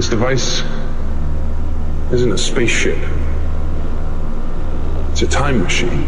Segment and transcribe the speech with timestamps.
[0.00, 0.62] This device
[2.10, 2.96] isn't a spaceship.
[5.10, 6.06] It's a time machine.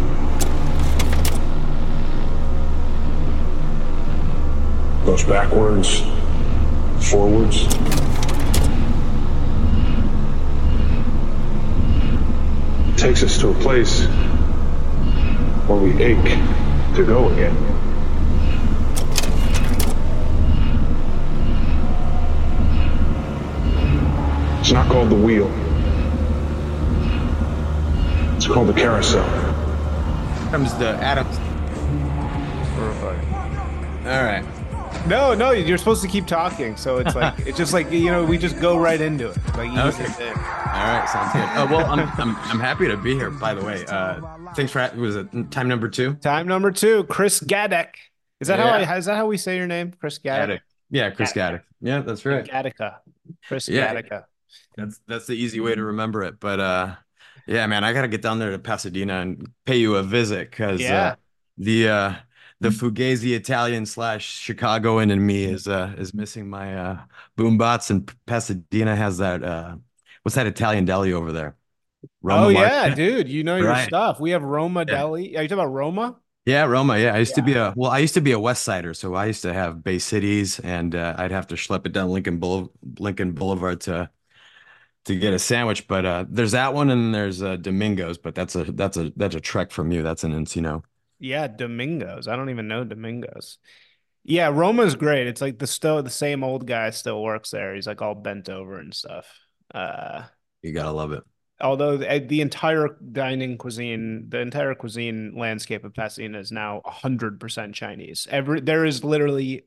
[5.05, 6.01] Goes backwards,
[7.11, 7.66] forwards.
[12.88, 14.06] It takes us to a place
[15.66, 16.38] where we ache
[16.95, 17.82] to go again.
[24.73, 25.49] It's not called the wheel.
[28.37, 29.23] It's called the carousel.
[30.51, 31.27] Comes the Adam.
[34.07, 34.43] All right.
[35.07, 36.79] No, no, you're supposed to keep talking.
[36.79, 39.37] So it's like it's just like you know we just go right into it.
[39.59, 40.05] Like you Okay.
[40.07, 41.48] just- All right, sounds good.
[41.55, 43.29] Oh well, I'm, I'm I'm happy to be here.
[43.31, 44.23] By the way, uh,
[44.57, 46.15] thanks for ha- was it time number two?
[46.15, 47.89] Time number two, Chris Gadek.
[48.41, 50.47] Is that how I, is that how we say your name, Chris Gadek?
[50.48, 50.61] Gaddick.
[50.89, 51.61] Yeah, Chris Gaddick.
[51.83, 52.43] Yeah, that's right.
[52.47, 52.95] Gattaca.
[53.47, 53.93] Chris Yeah.
[53.95, 54.25] Gattaca.
[54.77, 56.41] That's that's the easy way to remember it.
[56.41, 56.97] But uh,
[57.47, 60.91] yeah, man, I gotta get down there to Pasadena and pay you a visit because
[60.91, 60.91] Yeah.
[60.91, 61.17] uh,
[61.58, 62.14] the uh,
[62.61, 67.05] the Fugazi Italian slash Chicagoan in me is uh is missing my uh
[67.36, 69.77] boombots and Pasadena has that uh
[70.23, 71.56] what's that Italian deli over there?
[72.23, 73.77] Roma oh yeah, dude, you know your Right.
[73.77, 74.20] stuff.
[74.20, 75.36] We have Roma Deli.
[75.36, 76.17] Are you talking about Roma?
[76.45, 76.98] Yeah, Roma.
[76.98, 79.14] Yeah, I used to be a well, I used to be a West Sider, so
[79.14, 82.39] I used to have Bay Cities, and uh, I'd have to schlep it down Lincoln
[82.39, 84.11] Boule Lincoln Boulevard to
[85.06, 85.86] to get a sandwich.
[85.89, 89.34] But uh, there's that one, and there's uh, Domingos, but that's a that's a that's
[89.34, 90.03] a trek from you.
[90.03, 90.83] That's in Encino.
[91.19, 92.27] Yeah, Domingos.
[92.28, 93.58] I don't even know Domingos.
[94.25, 95.27] Yeah, Roma's great.
[95.27, 97.75] It's like the still the same old guy still works there.
[97.75, 99.27] He's like all bent over and stuff.
[99.75, 100.25] Uh
[100.62, 101.25] You gotta love it.
[101.61, 107.75] although the, the entire dining cuisine, the entire cuisine landscape of Pasadena is now 100%
[107.75, 108.27] Chinese.
[108.30, 109.64] Every there is literally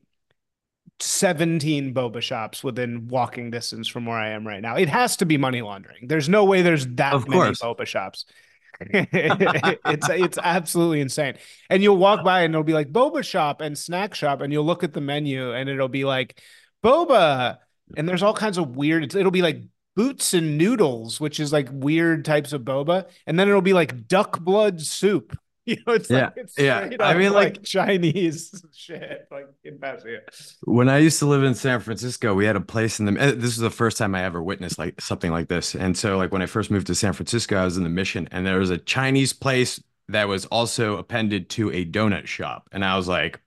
[1.00, 4.76] 17 boba shops within walking distance from where I am right now.
[4.76, 6.08] It has to be money laundering.
[6.08, 7.60] There's no way there's that Of many course.
[7.60, 8.24] boba shops.
[8.80, 11.36] it's it's absolutely insane.
[11.70, 14.66] And you'll walk by and it'll be like boba shop and snack shop and you'll
[14.66, 16.40] look at the menu and it'll be like
[16.84, 17.58] boba
[17.96, 19.62] and there's all kinds of weird it'll be like
[19.94, 24.06] boots and noodles which is like weird types of boba and then it'll be like
[24.08, 25.36] duck blood soup
[25.76, 26.90] you know it's Yeah, like it's yeah.
[27.00, 30.20] I mean, like- chinese shit like in Pasadena.
[30.64, 33.20] When I used to live in San Francisco, we had a place in the.
[33.20, 35.74] eh, This is the first time I ever witnessed like something like this.
[35.74, 38.28] And so, like when I first moved to San Francisco, I was in the Mission,
[38.32, 42.84] and there was a Chinese place that was also appended to a donut shop, and
[42.84, 43.40] I was like,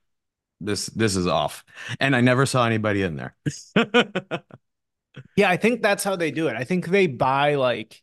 [0.62, 1.66] "This, this is off."
[2.00, 3.36] And I never saw anybody in there.
[5.36, 6.56] Yeah, I think that's how they do it.
[6.56, 8.02] I think they buy like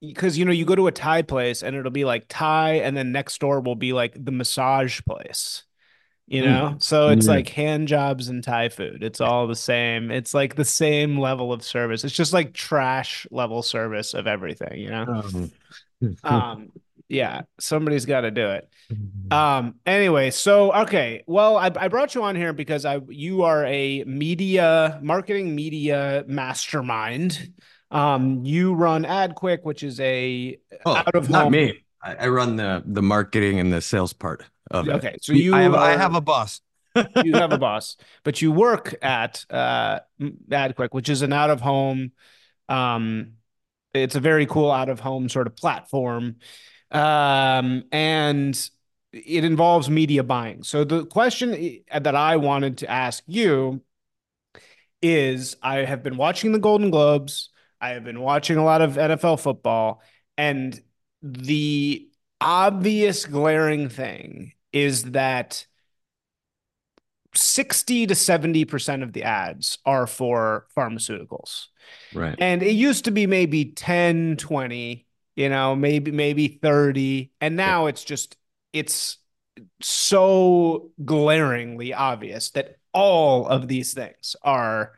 [0.00, 2.96] because you know you go to a Thai place and it'll be like Thai, and
[2.96, 5.62] then next door will be like the massage place.
[6.28, 6.44] You Mm.
[6.46, 7.34] know, so it's Yeah.
[7.34, 9.04] like hand jobs and Thai food.
[9.04, 10.10] It's all the same.
[10.10, 12.02] It's like the same level of service.
[12.02, 14.80] It's just like trash level service of everything.
[14.80, 15.48] You know.
[16.24, 16.72] Um.
[17.08, 18.68] Yeah, somebody's got to do it.
[19.30, 19.76] Um.
[19.86, 21.22] Anyway, so okay.
[21.26, 26.24] Well, I, I brought you on here because I you are a media marketing media
[26.26, 27.52] mastermind.
[27.90, 28.44] Um.
[28.44, 31.84] You run AdQuick, which is a oh, out of not home- me.
[32.02, 34.92] I, I run the the marketing and the sales part of it.
[34.94, 36.60] Okay, so you I have I have a boss.
[37.24, 41.60] you have a boss, but you work at uh AdQuick, which is an out of
[41.60, 42.12] home.
[42.68, 43.32] Um,
[43.92, 46.36] it's a very cool out of home sort of platform,
[46.90, 48.70] um, and
[49.12, 50.62] it involves media buying.
[50.62, 53.82] So the question that I wanted to ask you
[55.02, 57.50] is: I have been watching the Golden Globes.
[57.80, 60.02] I have been watching a lot of NFL football,
[60.36, 60.80] and
[61.22, 62.08] the
[62.40, 65.66] obvious glaring thing is that
[67.34, 71.66] 60 to 70% of the ads are for pharmaceuticals.
[72.14, 72.34] Right.
[72.38, 77.86] And it used to be maybe 10, 20, you know, maybe maybe 30, and now
[77.86, 78.36] it's just
[78.72, 79.18] it's
[79.80, 84.92] so glaringly obvious that all of these things are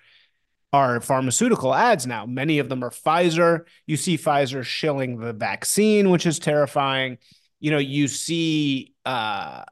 [0.72, 2.26] are pharmaceutical ads now.
[2.26, 3.64] Many of them are Pfizer.
[3.86, 7.18] You see Pfizer shilling the vaccine, which is terrifying.
[7.60, 9.64] You know, you see uh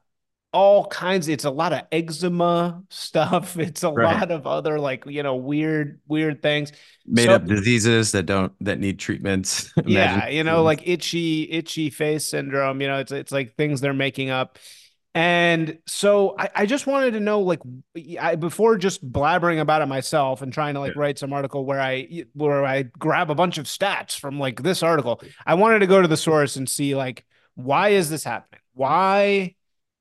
[0.53, 3.57] all kinds it's a lot of eczema stuff.
[3.59, 4.05] It's a Right.
[4.19, 6.71] lot of other like, you know, weird weird things.
[7.05, 9.71] Made So- up diseases that don't that need treatments.
[9.85, 12.81] Yeah, you know, like itchy, itchy face syndrome.
[12.81, 14.57] You know, it's it's like things they're making up.
[15.17, 17.61] And so I, I just wanted to know, like,
[18.21, 21.81] I, before just blabbering about it myself and trying to like write some article where
[21.81, 25.87] I where I grab a bunch of stats from like this article, I wanted to
[25.87, 27.25] go to the source and see like
[27.55, 28.61] why is this happening?
[28.75, 29.55] Why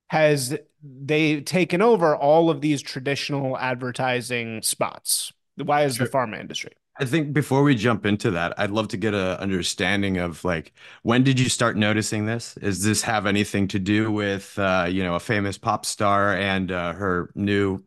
[0.08, 5.32] has they taken over all of these traditional advertising spots?
[5.56, 6.72] Why is the pharma industry?
[6.98, 10.72] I think before we jump into that, I'd love to get a understanding of like
[11.02, 12.54] when did you start noticing this?
[12.54, 16.72] Does this have anything to do with uh, you know, a famous pop star and
[16.72, 17.84] uh, her new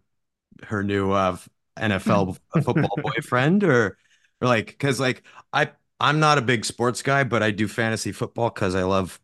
[0.63, 1.38] her new uh,
[1.77, 3.97] NFL football boyfriend or
[4.41, 5.23] or like because like
[5.53, 9.19] I I'm not a big sports guy, but I do fantasy football because I love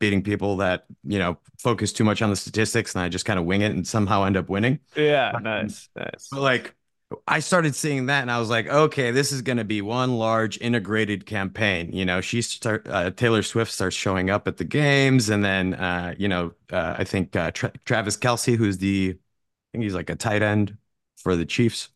[0.00, 3.38] beating people that you know focus too much on the statistics and I just kind
[3.38, 4.80] of wing it and somehow end up winning.
[4.96, 6.28] Yeah, nice, nice.
[6.30, 6.74] But like
[7.28, 10.16] I started seeing that and I was like, okay, this is going to be one
[10.18, 11.92] large integrated campaign.
[11.92, 15.74] You know, she start uh, Taylor Swift starts showing up at the games, and then
[15.74, 19.18] uh, you know, uh, I think uh, Tra Travis Kelce, who's the, I
[19.72, 20.76] think he's like a tight end
[21.18, 21.90] for the Chiefs,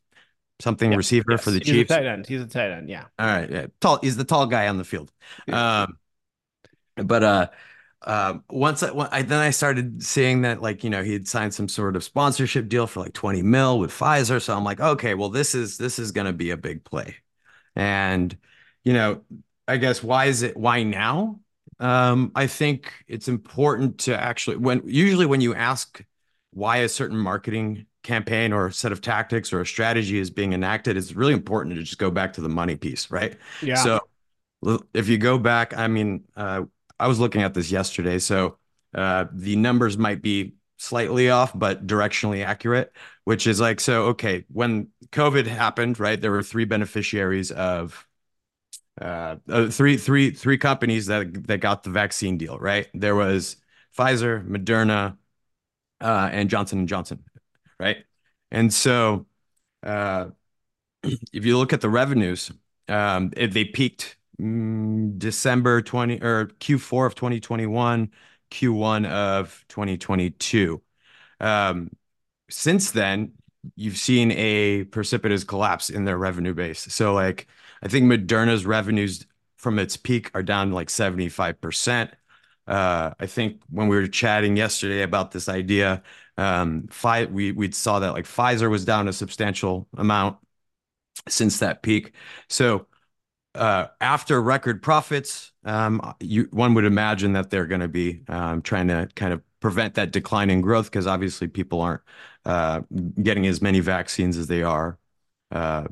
[0.60, 1.84] something Yeah, receiver yes, for the he's a Chiefs.
[1.84, 2.26] tight end.
[2.26, 2.88] He's a tight end.
[2.88, 3.06] Yeah.
[3.18, 3.98] All right, yeah, tall.
[4.00, 5.10] He's the tall guy on the field.
[5.50, 5.98] Um,
[6.96, 7.48] but uh,
[8.02, 11.26] um, once I, when I then I started seeing that like you know he had
[11.28, 14.80] signed some sort of sponsorship deal for like 20 mil with Pfizer, so I'm like,
[14.80, 17.16] okay, well this is this is gonna be a big play,
[17.76, 18.36] and
[18.84, 19.22] you know,
[19.66, 21.40] I guess why is it why now?
[21.80, 26.04] Um, I think it's important to actually when usually when you ask
[26.52, 30.52] why a certain marketing campaign or a set of tactics or a strategy is being
[30.52, 33.36] enacted, it's really important to just go back to the money piece, right?
[33.60, 33.84] Yeah.
[33.84, 34.00] So
[34.92, 36.64] If you go back, I mean, uh,
[37.00, 38.58] I was looking at this yesterday, so
[38.94, 42.92] uh, the numbers might be slightly off, but directionally accurate,
[43.24, 48.06] which is like, so, okay, when COVID happened, right, there were three beneficiaries of
[49.00, 52.88] uh, uh, three, three, three companies that that got the vaccine deal, right?
[52.94, 53.56] There was
[53.96, 55.16] Pfizer, Moderna,
[56.00, 57.24] uh, and Johnson and Johnson,
[57.80, 57.98] right?
[58.52, 59.26] And so,
[59.84, 60.28] uh,
[61.04, 62.52] if you look at the revenues,
[62.88, 68.10] um, it, they peaked December 20 or Q4 of 2021,
[68.50, 70.82] Q1 of 2022.
[71.40, 71.90] Um,
[72.50, 73.32] since then,
[73.76, 76.80] you've seen a precipitous collapse in their revenue base.
[76.92, 77.48] So, like,
[77.82, 79.26] I think Moderna's revenues
[79.56, 82.12] from its peak are down like 75%.
[82.66, 86.02] Uh, I think when we were chatting yesterday about this idea,
[86.36, 86.88] um,
[87.30, 90.38] we we saw that like Pfizer was down a substantial amount
[91.28, 92.12] since that peak.
[92.48, 92.87] So
[93.58, 96.00] after record profits, um,
[96.50, 100.12] one would imagine that they're going to be um, trying to kind of prevent that
[100.12, 102.02] decline in growth because obviously people aren't
[102.44, 102.80] uh,
[103.22, 104.98] getting as many vaccines as they are,
[105.50, 105.84] uh,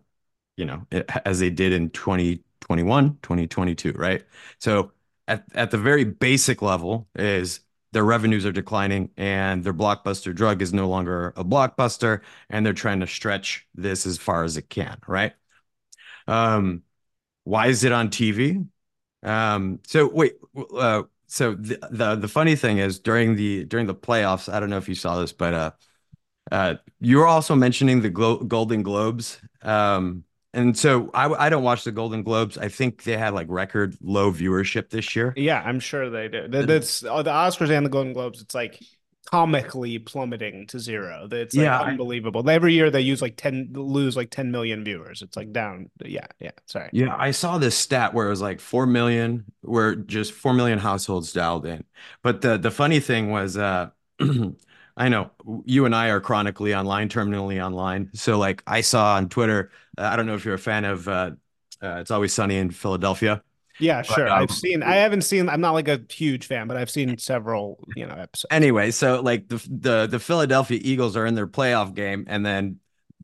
[0.56, 0.86] you know,
[1.24, 4.24] as they did in 2021, 2022, right?
[4.58, 4.92] So
[5.28, 7.60] at at the very basic level is
[7.92, 12.20] their revenues are declining and their blockbuster drug is no longer a blockbuster
[12.50, 15.32] and they're trying to stretch this as far as it can, right?
[17.46, 18.64] Why is it on TV?
[19.22, 20.34] Um, so wait,
[20.76, 24.70] uh, so the, the the funny thing is during the during the playoffs, I don't
[24.70, 25.70] know if you saw this, but uh,
[26.52, 29.40] uh, you were also mentioning the Glo Golden Globes.
[29.62, 32.58] Um, and so I I don't watch the Golden Globes.
[32.58, 35.34] I think they had like record low viewership this year.
[35.36, 36.52] Yeah, I'm sure they did.
[36.52, 38.42] That- That's uh, the Oscars and the Golden Globes.
[38.42, 38.80] It's like
[39.26, 41.28] comically plummeting to zero.
[41.30, 42.48] It's like Yeah, I- unbelievable.
[42.48, 45.22] Every year they use like 10 lose like 10 million viewers.
[45.22, 45.90] It's like down.
[46.04, 46.52] Yeah, yeah.
[46.66, 46.92] Sorry.
[46.92, 50.78] Yeah, I saw this stat where it was like 4 million, where just 4 million
[50.78, 51.84] households dialed in.
[52.22, 53.90] But the the funny thing was uh
[54.96, 55.30] I know
[55.66, 58.10] you and I are chronically online, terminally online.
[58.14, 61.06] So like I saw on Twitter, uh, I don't know if you're a fan of
[61.08, 61.32] uh,
[61.82, 63.42] uh It's Always Sunny in Philadelphia.
[63.78, 64.28] Yeah, But sure.
[64.28, 67.18] um, I've seen I haven't seen I'm not like a huge fan, but I've seen
[67.18, 68.50] several, you know, episodes.
[68.50, 72.80] anyway, so like the the the Philadelphia Eagles are in their playoff game, and then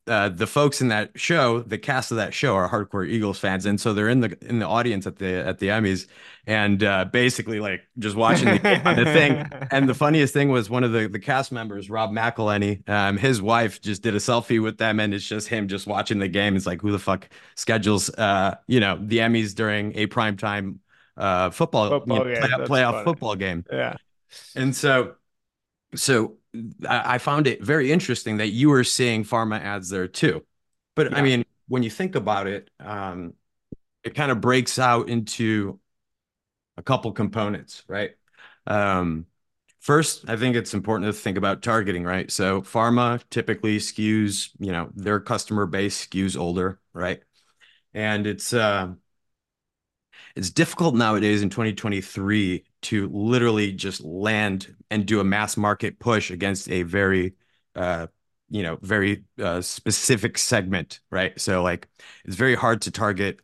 [0.07, 3.67] uh, the folks in that show, the cast of that show, are hardcore Eagles fans,
[3.67, 6.07] and so they're in the in the audience at the at the Emmys,
[6.47, 8.59] and uh, basically like just watching the,
[8.97, 9.47] the thing.
[9.71, 13.41] And the funniest thing was one of the the cast members, Rob McElhenney, um, his
[13.41, 16.57] wife just did a selfie with them, and it's just him just watching the game.
[16.57, 20.79] It's like who the fuck schedules, uh, you know, the Emmys during a primetime
[21.17, 23.05] uh football, Football you know, play- playoff funny.
[23.05, 23.65] football game.
[23.71, 23.97] Yeah.
[24.57, 25.15] And so,
[25.95, 26.37] so
[26.89, 30.45] I, found it very interesting that you were seeing pharma ads there too.
[30.95, 33.35] But I mean, when you think about it, um,
[34.05, 35.81] it kind of breaks out into
[36.77, 38.11] a couple components, right?
[38.67, 39.27] Um,
[39.81, 42.31] first, I think it's important to think about targeting, right?
[42.31, 47.23] So pharma typically skews, you know, their customer base skews older, right?
[47.95, 48.93] And it's uh,
[50.35, 56.31] it's difficult nowadays in 2023 to literally just land and do a mass market push
[56.31, 57.35] against a very
[57.77, 58.07] uh
[58.51, 61.41] you know very uh specific segment right?
[61.41, 61.89] So like
[62.25, 63.41] it's very hard to target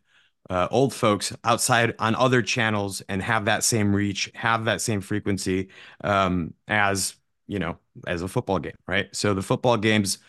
[0.49, 5.01] uh, old folks outside on other channels and have that same reach have that same
[5.01, 5.69] frequency
[6.03, 7.15] um as
[7.47, 7.77] you know
[8.07, 9.15] as a football game right?
[9.15, 10.19] So the football games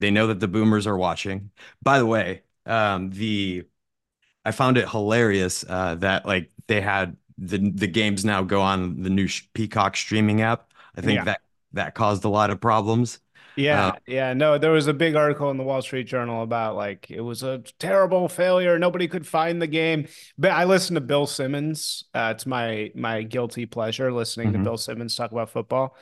[0.00, 1.50] they know that the boomers are watching.
[1.82, 3.64] By the way um the
[4.44, 9.02] I found it hilarious uh, that like they had the the games now go on
[9.02, 10.72] the new Peacock streaming app.
[10.96, 11.24] I think Yeah.
[11.24, 11.40] that
[11.72, 13.18] that caused a lot of problems.
[13.56, 16.74] Yeah, Uh, yeah, no, there was a big article in the Wall Street Journal about
[16.74, 18.78] like it was a terrible failure.
[18.80, 20.08] Nobody could find the game.
[20.36, 22.04] But I listened to Bill Simmons.
[22.12, 24.64] Uh, it's my my guilty pleasure listening to Mhm.
[24.64, 25.96] Bill Simmons talk about football.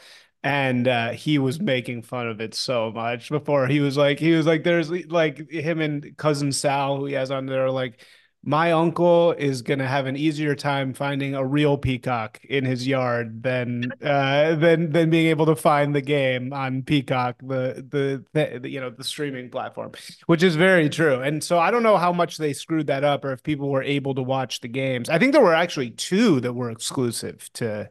[0.45, 3.69] And uh, he was making fun of it so much before.
[3.69, 7.31] He was like, he was like, there's like him and cousin Sal, who he has
[7.31, 8.05] on there, like,
[8.45, 13.43] my uncle is gonna have an easier time finding a real peacock in his yard
[13.43, 17.87] than uh than than being able to find the game on Peacock, the
[18.33, 19.93] the, the you know the streaming platform,
[20.27, 21.21] which is very true.
[21.21, 23.83] And so I don't know how much they screwed that up or if people were
[23.83, 25.09] able to watch the games.
[25.09, 27.91] I think there were actually two that were exclusive to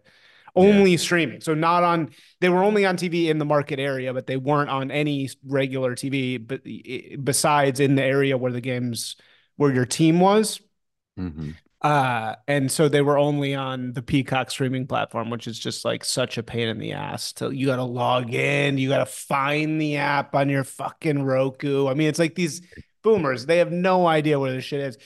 [0.54, 1.40] only streaming.
[1.40, 2.10] So not on
[2.42, 5.96] they were only on TV in the market area, but they weren't on any regular
[5.96, 6.62] TV but
[7.24, 9.16] besides in the area where the games
[9.58, 10.60] where your team was.
[11.20, 11.56] mhm.
[11.82, 16.06] Uh, and so they were only on the Peacock streaming platform, which is just like
[16.06, 17.34] such a pain in the ass.
[17.34, 21.24] To you got to log in, you got to find the app on your fucking
[21.24, 21.88] Roku.
[21.88, 22.62] I mean, it's like these
[23.04, 24.98] boomers, they have no idea where this shit is.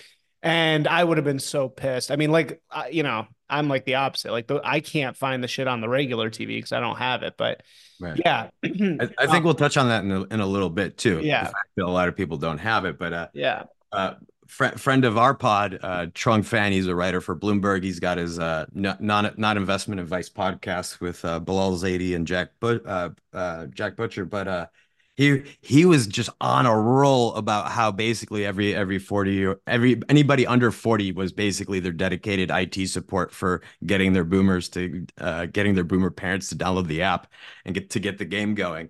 [0.43, 2.11] And I would have been so pissed.
[2.11, 4.31] I mean, like, I, you know, I'm like the opposite.
[4.31, 7.23] Like, the, I can't find the shit on the regular TV because I don't have
[7.23, 7.35] it.
[7.37, 7.63] But
[8.01, 8.19] Right.
[8.23, 11.21] yeah, I, I think we'll touch on that in a, in a little bit too.
[11.23, 11.51] Yeah.
[11.79, 14.15] a lot of people don't have it, but uh, yeah, uh,
[14.47, 17.83] fr- friend of our pod, uh, Trung Phan, he's a writer for Bloomberg.
[17.83, 22.27] He's got his uh, n- non not investment advice podcast with uh, Bilal Zaidi and
[22.27, 24.25] Jack but uh, uh, Jack Butcher.
[24.25, 24.67] But uh,
[25.15, 30.01] he he was just on a roll about how basically every every forty or every
[30.09, 35.45] anybody under forty was basically their dedicated IT support for getting their boomers to uh,
[35.47, 37.31] getting their boomer parents to download the app
[37.65, 38.89] and get to get the game going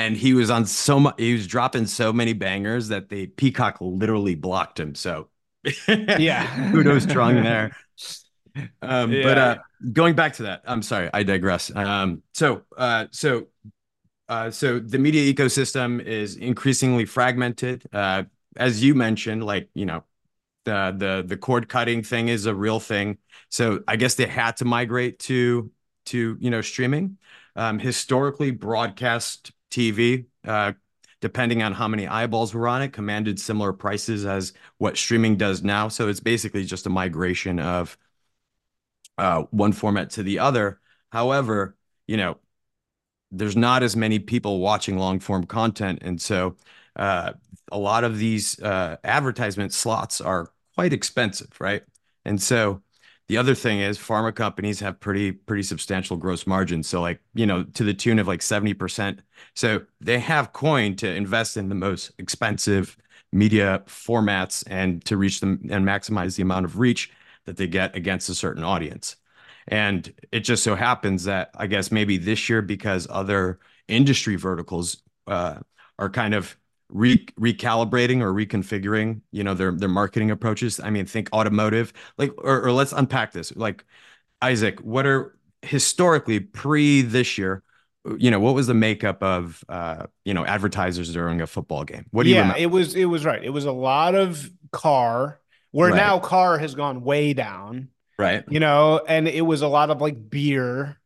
[0.00, 3.76] and he was on so much he was dropping so many bangers that the peacock
[3.80, 5.28] literally blocked him so.
[5.88, 6.70] Yeah.
[6.72, 7.76] kudos Trung there.
[8.82, 9.58] Um but uh
[9.92, 11.74] going back to that i'm sorry i digress.
[11.74, 13.48] Um so uh so
[14.28, 17.84] uh so the media ecosystem is increasingly fragmented.
[17.92, 18.24] Uh
[18.56, 20.02] as you mentioned like you know
[20.64, 23.18] the the the cord cutting thing is a real thing.
[23.50, 25.70] So i guess they had to migrate to
[26.06, 27.18] to you know streaming.
[27.54, 30.72] Um historically broadcast tv uh
[31.20, 35.62] depending on how many eyeballs were on it commanded similar prices as what streaming does
[35.62, 35.86] now.
[35.88, 37.98] So it's basically just a migration of
[39.18, 40.80] uh one format to the other.
[41.12, 42.38] However you know
[43.32, 46.00] there's not as many people watching long form content.
[46.02, 46.56] And so
[46.96, 47.32] uh
[47.72, 51.82] a lot of these uh, advertisement slots are quite expensive, right?
[52.24, 52.82] And so
[53.30, 56.88] the other thing is pharma companies have pretty pretty substantial gross margins.
[56.88, 59.20] So like, you know, to the tune of like 70%.
[59.54, 62.96] So they have coin to invest in the most expensive
[63.32, 67.12] media formats and to reach them and maximize the amount of reach
[67.46, 69.14] that they get against a certain audience.
[69.68, 75.04] And it just so happens that I guess maybe this year because other industry verticals
[75.28, 75.60] uh,
[76.00, 76.56] are kind of
[76.90, 80.80] re- recalibrating or reconfiguring, you know, their their marketing approaches.
[80.80, 83.54] I mean, think automotive, like, or, or let's unpack this.
[83.56, 83.84] Like,
[84.42, 87.62] Isaac, what are historically pre this year?
[88.18, 92.06] You know, what was the makeup of uh, you know advertisers during a football game?
[92.12, 92.60] What do you yeah, remember?
[92.62, 93.42] it was it was right.
[93.44, 95.40] It was a lot of car,
[95.72, 95.96] where Right.
[95.96, 97.88] now car has gone way down.
[98.18, 98.44] right?
[98.48, 100.98] you know, and it was a lot of like beer.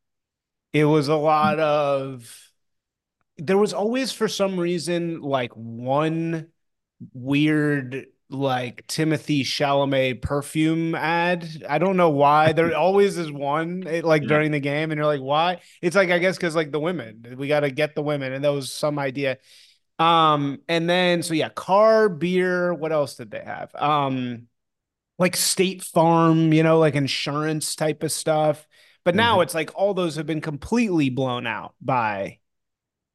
[0.73, 2.31] It was a lot of
[3.38, 6.49] there was always for some reason like one
[7.12, 11.49] weird like Timothée Chalamet perfume ad.
[11.69, 12.53] I don't know why.
[12.53, 15.61] There always is one eh, like during the game, and you're like, why?
[15.83, 18.45] It's like I guess because like the women, we got to get the women, and
[18.45, 19.38] that was some idea.
[19.99, 22.75] Um, and then so yeah, car, beer.
[22.75, 23.75] What else did they have?
[23.76, 24.49] Um,
[25.19, 28.67] like State Farm, you know, like insurance type of stuff.
[29.05, 29.43] But now Mhm.
[29.43, 32.38] it's like all those have been completely blown out by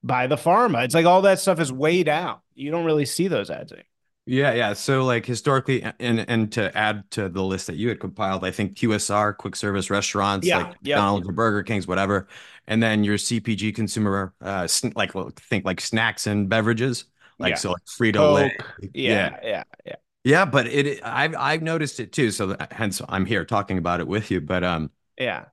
[0.04, 0.84] by the pharma.
[0.86, 2.40] It's like all that stuff is way down.
[2.56, 3.72] You don't really see those ads.
[3.72, 3.86] anymore.
[4.26, 4.74] Yeah, yeah.
[4.74, 8.52] So like historically, and and to add to the list that you had compiled, I
[8.52, 10.98] think QSR, quick service restaurants, Yeah, like yeah.
[10.98, 12.28] McDonald's or Burger Kings, whatever,
[12.68, 17.06] and then your CPG consumer, uh, like think like snacks and beverages,
[17.40, 17.56] like Yeah.
[17.58, 18.52] so like Frito Lay.
[18.94, 19.96] Yeah, yeah, yeah.
[20.24, 20.46] yeah.
[20.46, 22.32] But it, I've I've noticed it too.
[22.32, 24.42] So that, hence I'm here talking about it with you.
[24.42, 25.50] But um, Yeah.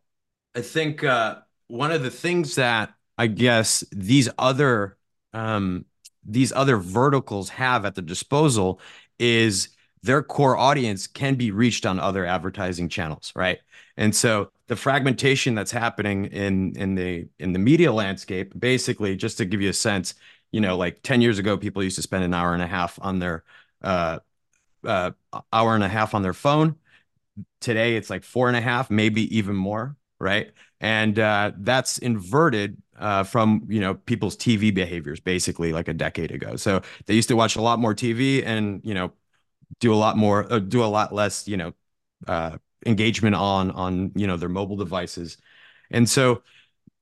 [0.54, 4.96] I think uh, one of the things that I guess these other
[5.32, 5.84] um,
[6.24, 8.80] these other verticals have at their disposal
[9.18, 9.68] is
[10.02, 13.58] their core audience can be reached on other advertising channels, right?
[13.96, 19.38] And so the fragmentation that's happening in in the in the media landscape, basically, just
[19.38, 20.14] to give you a sense,
[20.52, 22.98] you know, like 10 years ago, people used to spend an hour and a half
[23.02, 23.44] on their
[23.82, 24.18] uh,
[24.84, 25.10] uh,
[25.52, 26.76] hour and a half on their phone.
[27.60, 30.52] Today it's like four and a half, maybe even more, right?
[30.80, 36.32] And uh, that's inverted uh, from you know people's TV behaviors basically like a decade
[36.32, 36.56] ago.
[36.56, 39.12] So they used to watch a lot more TV and you know
[39.80, 41.72] do a lot more, uh, do a lot less, you know,
[42.26, 45.38] uh, engagement on on you know their mobile devices,
[45.90, 46.42] and so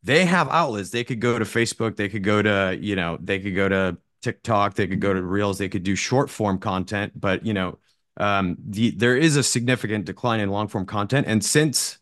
[0.02, 0.90] they have outlets.
[0.90, 3.97] They could go to Facebook, they could go to you know they could go to
[4.23, 7.78] TikTok, they could go to Reels, they could do short form content, but you know
[8.16, 11.99] um, the there is a significant decline in long form content, and since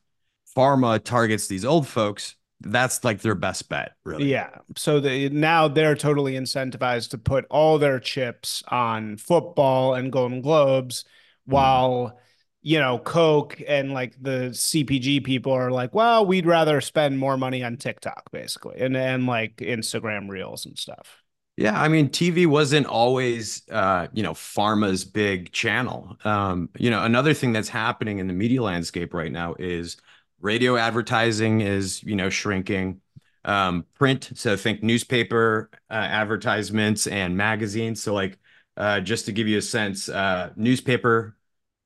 [0.57, 4.31] pharma targets these old folks that's like their best bet really.
[4.31, 4.51] Yeah.
[4.77, 10.41] So they now they're totally incentivized to put all their chips on football and golden
[10.41, 11.53] globes mm.
[11.53, 12.19] while
[12.63, 17.37] you know coke and like the cpg people are like well we'd rather spend more
[17.37, 21.19] money on tiktok basically and and like instagram reels and stuff.
[21.57, 26.17] Yeah i mean tv wasn't always uh you know pharma's big channel.
[26.25, 29.97] Um you know another thing that's happening in the media landscape right now is
[30.43, 33.01] radio advertising is you know shrinking.
[33.45, 38.03] Um, print so think newspaper uh, advertisements and magazines.
[38.03, 38.39] So like
[38.77, 41.37] uh, just to give you a sense uh, newspaper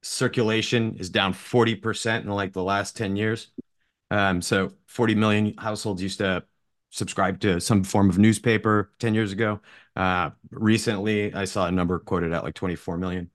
[0.02, 3.48] circulation is down 40% in like the last 10 years.
[4.10, 6.44] Um, so 40 million households used to
[6.90, 9.60] subscribe to some form of newspaper 10 years ago.
[9.96, 13.30] Uh, recently i saw a number quoted at like 24 million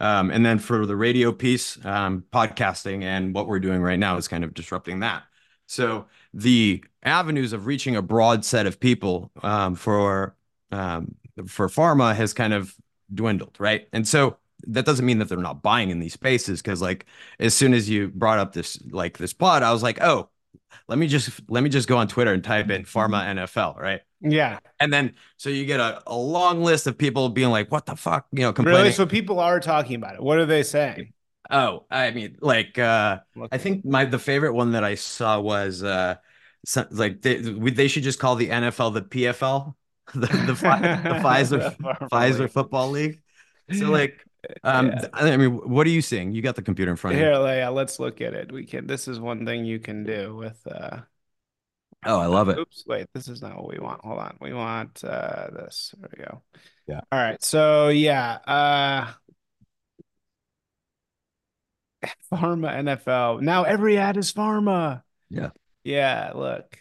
[0.00, 4.16] um, and then for the radio piece, um, podcasting and what we're doing right now
[4.16, 5.24] is kind of disrupting that.
[5.66, 10.36] So the avenues of reaching a broad set of people um, for
[10.70, 11.14] um,
[11.46, 12.74] for pharma has kind of
[13.12, 13.88] dwindled, right?
[13.92, 17.06] And so that doesn't mean that they're not buying in these spaces because like
[17.38, 20.28] as soon as you brought up this like this pod, I was like, oh,
[20.88, 24.00] let me just let me just go on Twitter and type in pharma NFL, right?
[24.24, 24.58] Yeah.
[24.80, 27.94] And then so you get a, a long list of people being like, what the
[27.94, 28.26] fuck?
[28.32, 28.82] You know, complaining.
[28.82, 28.92] Really?
[28.92, 30.22] So people are talking about it.
[30.22, 31.12] What are they saying?
[31.50, 33.18] Oh, I mean, like uh
[33.52, 36.16] I think my the favorite one that I saw was uh
[36.90, 39.74] like they they should just call the NFL the PFL,
[40.14, 41.76] the the, the Pfizer
[42.10, 43.20] Pfizer football league.
[43.78, 44.24] So like
[44.62, 45.08] um yeah.
[45.12, 46.32] I mean, what are you seeing?
[46.32, 47.26] You got the computer in front of you.
[47.26, 48.50] Here, yeah, let's look at it.
[48.50, 51.00] We can this is one thing you can do with uh
[52.06, 52.58] Oh, I love it.
[52.58, 54.04] Oops, wait, this is not what we want.
[54.04, 54.36] Hold on.
[54.40, 55.94] We want uh this.
[55.98, 56.42] There we go.
[56.86, 57.00] Yeah.
[57.10, 57.42] All right.
[57.42, 59.12] So yeah, uh
[62.32, 63.40] Pharma NFL.
[63.40, 65.02] Now every ad is Pharma.
[65.30, 65.50] Yeah.
[65.82, 66.78] Yeah, look.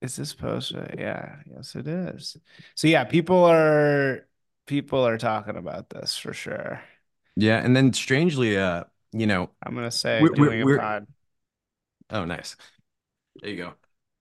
[0.00, 0.96] Is this posted?
[0.98, 2.36] Yeah, yes, it is.
[2.74, 4.26] So yeah, people are
[4.66, 6.82] people are talking about this for sure.
[7.36, 11.06] Yeah, and then strangely, uh, you know, I'm gonna say we're, doing we're, a pod.
[12.10, 12.56] Oh, nice.
[13.40, 13.74] There you go.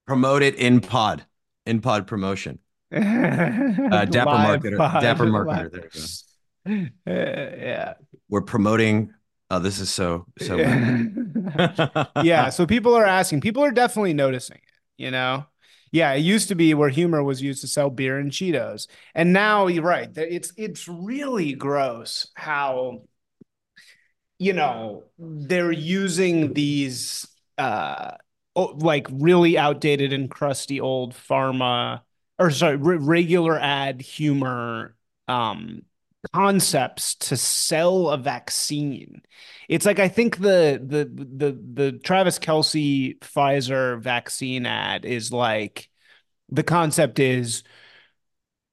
[0.08, 1.26] Promote it in pod,
[1.65, 2.60] in pod promotion.
[2.93, 5.02] Uh, Dapper marketer, pod.
[5.02, 5.71] Dapper marketer.
[6.65, 7.12] There you go.
[7.12, 7.93] Uh, yeah.
[8.30, 9.13] We're promoting.
[9.50, 10.58] Oh, this is so so.
[12.24, 12.50] yeah.
[12.50, 13.41] So people are asking.
[13.41, 15.04] People are definitely noticing it.
[15.04, 15.45] You know.
[15.93, 19.34] Yeah, it used to be where humor was used to sell beer and Cheetos, and
[19.34, 20.10] now you're right.
[20.15, 23.04] It's it's really gross how
[24.39, 28.12] you know they're using these uh
[28.56, 32.02] like really outdated and crusty old pharma
[32.38, 34.96] or sorry regular ad humor
[35.28, 35.84] um
[36.34, 39.22] concepts to sell a vaccine.
[39.68, 45.90] It's like I think the the the the Travis Kelce Pfizer vaccine ad is like
[46.50, 47.64] the concept is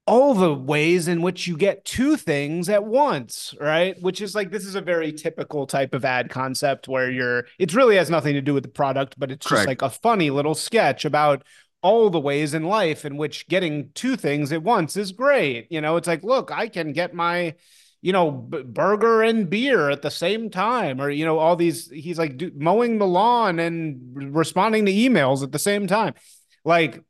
[0.08, 4.00] all the ways in which you get two things at once, right?
[4.00, 7.74] Which is like this is a very typical type of ad concept where you're it
[7.74, 9.60] really has nothing to do with the product, but it's Correct.
[9.60, 11.44] just like a funny little sketch about
[11.82, 15.70] all the ways in life in which getting two things at once is great.
[15.70, 17.54] You know, it's like, look, I can get my
[18.00, 21.90] you know, b- burger and beer at the same time, or you know, all these.
[21.90, 24.00] He's like do, mowing the lawn and
[24.34, 26.14] responding to emails at the same time.
[26.64, 27.02] Like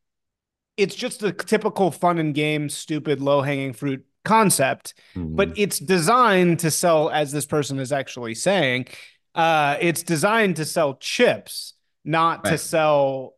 [0.79, 5.35] it's just a typical fun and game, stupid, low hanging fruit concept, mm-hmm.
[5.35, 8.87] but it's designed to sell, as this person is actually saying,
[9.35, 12.53] uh, it's designed to sell chips, not right.
[12.53, 13.35] to sell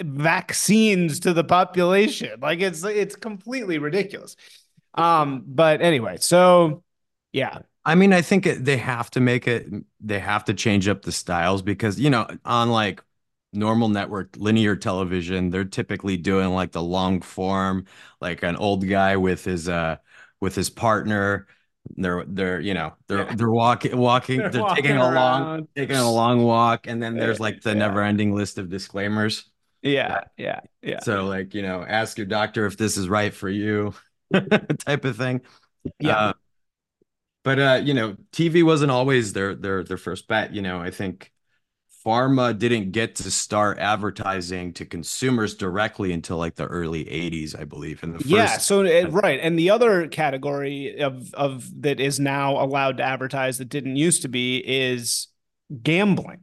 [0.00, 2.38] vaccines to the population.
[2.40, 4.36] Like it's it's completely ridiculous.
[4.94, 6.82] Um, but anyway, so
[7.32, 7.60] yeah.
[7.86, 9.66] I mean, I think it, they have to make it.
[10.00, 13.02] They have to change up the styles because you know, on like
[13.54, 17.84] normal network linear television they're typically doing like the long form
[18.20, 19.96] like an old guy with his uh
[20.40, 21.46] with his partner
[21.96, 23.34] they're they're you know they're yeah.
[23.34, 25.12] they're walking walking they're, they're walking taking around.
[25.12, 27.74] a long taking a long walk and then there's like the yeah.
[27.74, 29.50] never ending list of disclaimers
[29.82, 33.48] yeah yeah yeah so like you know ask your doctor if this is right for
[33.50, 33.94] you
[34.86, 35.40] type of thing
[36.00, 36.32] yeah uh,
[37.42, 40.54] But uh, you know, TV wasn't always their their their first bet.
[40.54, 41.30] You know, I think
[42.04, 47.64] pharma didn't get to start advertising to consumers directly until like the early 80s, I
[47.64, 48.02] believe.
[48.02, 52.20] In the first yeah, so it, right, and the other category of of that is
[52.20, 55.28] now allowed to advertise that didn't used to be is
[55.82, 56.40] gambling.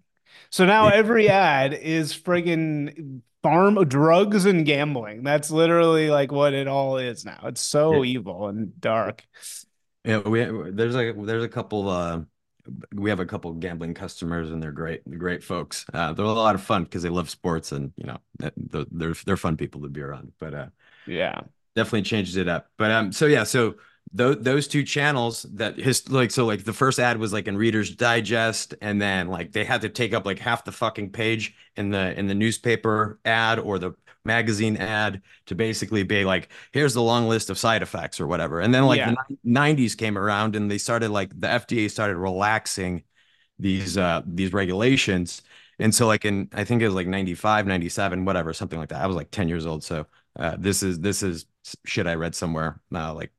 [0.50, 5.24] So now every ad is friggin' farm drugs and gambling.
[5.24, 7.40] That's literally like what it all is now.
[7.44, 8.14] It's so yeah.
[8.14, 9.24] evil and dark.
[10.04, 12.22] Yeah, we there's like there's a couple uh
[12.94, 15.86] we have a couple gambling customers and they're great great folks.
[15.94, 18.18] Uh they're a lot of fun because they love sports and you know
[18.92, 20.32] they're they're fun people to be around.
[20.40, 20.68] But uh
[21.06, 21.42] yeah,
[21.76, 22.68] definitely changes it up.
[22.78, 23.76] But um so yeah, so
[24.14, 27.58] those those two channels that his like so like the first ad was like in
[27.58, 31.56] Reader's Digest, and then like they had to take up like half the fucking page
[31.78, 33.94] in the in the newspaper ad or the
[34.24, 38.60] magazine ad to basically be like, here's the long list of side effects or whatever.
[38.60, 39.14] And then like yeah.
[39.30, 43.04] the 90s came around and they started like the FDA started relaxing
[43.60, 45.42] these uh these regulations.
[45.80, 49.02] And so like in I think it was like 95, 97, whatever, something like that.
[49.02, 49.84] I was like 10 years old.
[49.84, 50.08] So
[50.38, 51.46] uh this is this is
[51.86, 53.32] shit I read somewhere uh, like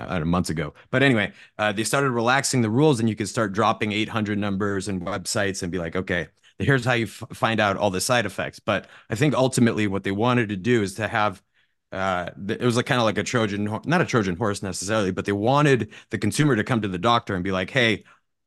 [0.00, 0.74] uh, months ago.
[0.90, 4.88] But anyway, uh, they started relaxing the rules, and you could start dropping 800 numbers
[4.88, 8.26] and websites and be like, okay, here's how you f- find out all the side
[8.26, 8.58] effects.
[8.58, 11.42] But I think ultimately what they wanted to do is to have
[11.90, 15.24] uh, it was like kind of like a Trojan, not a Trojan horse necessarily, but
[15.24, 18.04] they wanted the consumer to come to the doctor and be like, hey,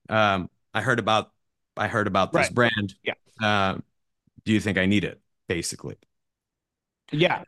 [0.09, 1.31] um, I heard about
[1.75, 2.53] I heard about this right.
[2.53, 2.95] brand.
[3.03, 3.13] Yeah.
[3.41, 3.77] Uh,
[4.45, 5.19] do you think I need it?
[5.47, 5.95] Basically.
[7.11, 7.43] Yeah,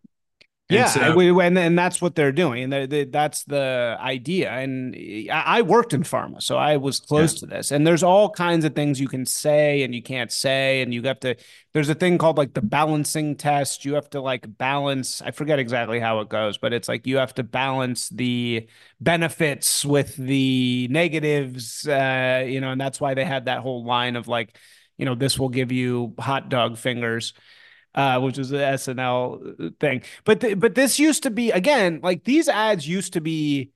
[0.74, 4.52] yeah, so, and, and that's what they're doing, and they, that's the idea.
[4.52, 4.96] And
[5.32, 7.40] I worked in pharma, so I was close yeah.
[7.40, 7.72] to this.
[7.72, 11.02] And there's all kinds of things you can say and you can't say, and you
[11.04, 11.36] have to.
[11.74, 13.86] There's a thing called like the balancing test.
[13.86, 15.22] You have to like balance.
[15.22, 18.68] I forget exactly how it goes, but it's like you have to balance the
[19.00, 21.88] benefits with the negatives.
[21.88, 24.58] Uh, you know, and that's why they had that whole line of like,
[24.98, 27.34] you know, this will give you hot dog fingers
[27.96, 30.02] uh, which was the SNL thing.
[30.24, 33.72] But th- but this used to be again like these ads used to be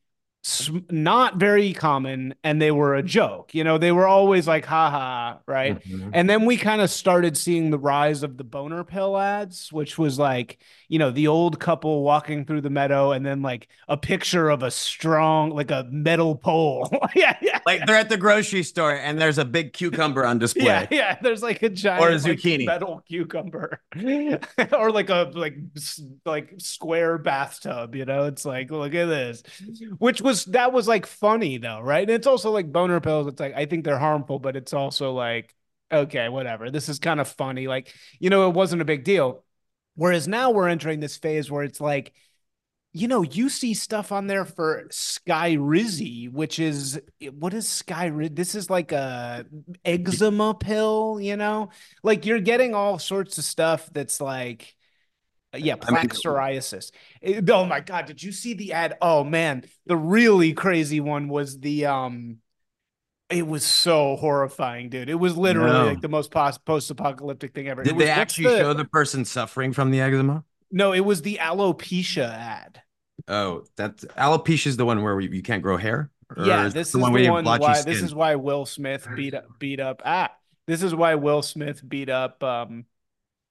[0.89, 5.37] not very common and they were a joke you know they were always like haha
[5.45, 6.09] right mm-hmm.
[6.13, 9.97] and then we kind of started seeing the rise of the boner pill ads which
[9.97, 13.97] was like you know the old couple walking through the meadow and then like a
[13.97, 18.63] picture of a strong like a metal pole yeah yeah like they're at the grocery
[18.63, 22.09] store and there's a big cucumber on display yeah yeah there's like a giant or
[22.09, 23.81] a zucchini like, metal cucumber
[24.73, 25.57] or like a like
[26.25, 29.43] like square bathtub you know it's like look at this
[29.97, 32.01] which was that was like funny though, right?
[32.01, 33.27] And it's also like boner pills.
[33.27, 35.53] It's like I think they're harmful, but it's also like
[35.91, 36.69] okay, whatever.
[36.69, 37.67] This is kind of funny.
[37.67, 39.43] Like you know, it wasn't a big deal.
[39.97, 42.13] Whereas now we're entering this phase where it's like,
[42.93, 48.09] you know, you see stuff on there for Skyrizi, which is what is Sky?
[48.09, 49.45] This is like a
[49.83, 51.69] eczema pill, you know,
[52.03, 54.75] like you're getting all sorts of stuff that's like
[55.55, 56.91] yeah, plaque psoriasis.
[57.21, 58.97] It, oh my god, did you see the ad?
[59.01, 62.37] Oh man, the really crazy one was the um
[63.29, 65.09] it was so horrifying, dude.
[65.09, 65.85] It was literally no.
[65.85, 67.83] like the most post-apocalyptic thing ever.
[67.83, 68.57] Did they actually the...
[68.59, 70.43] show the person suffering from the eczema?
[70.71, 72.81] No, it was the alopecia ad.
[73.27, 76.11] Oh, that alopecia is the one where you can't grow hair.
[76.37, 77.93] yeah, this is the one, the one why skin?
[77.93, 80.29] this is why Will Smith beat up beat up ah
[80.65, 82.85] this is why Will Smith beat up um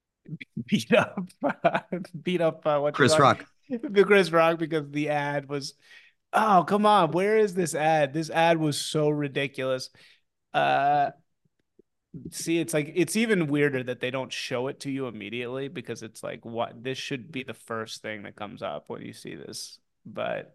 [0.67, 1.27] beat up
[2.23, 3.47] beat up uh, what Chris Rock.
[4.07, 5.75] Chris Rock because the ad was
[6.33, 7.13] oh come on.
[7.13, 8.13] Where is this ad?
[8.13, 9.91] This ad was so ridiculous.
[10.55, 11.11] Uh
[12.31, 16.03] see it's like it's even weirder that they don't show it to you immediately because
[16.03, 16.83] it's like what?
[16.83, 19.79] This should be the first thing that comes up when you see this.
[20.05, 20.55] But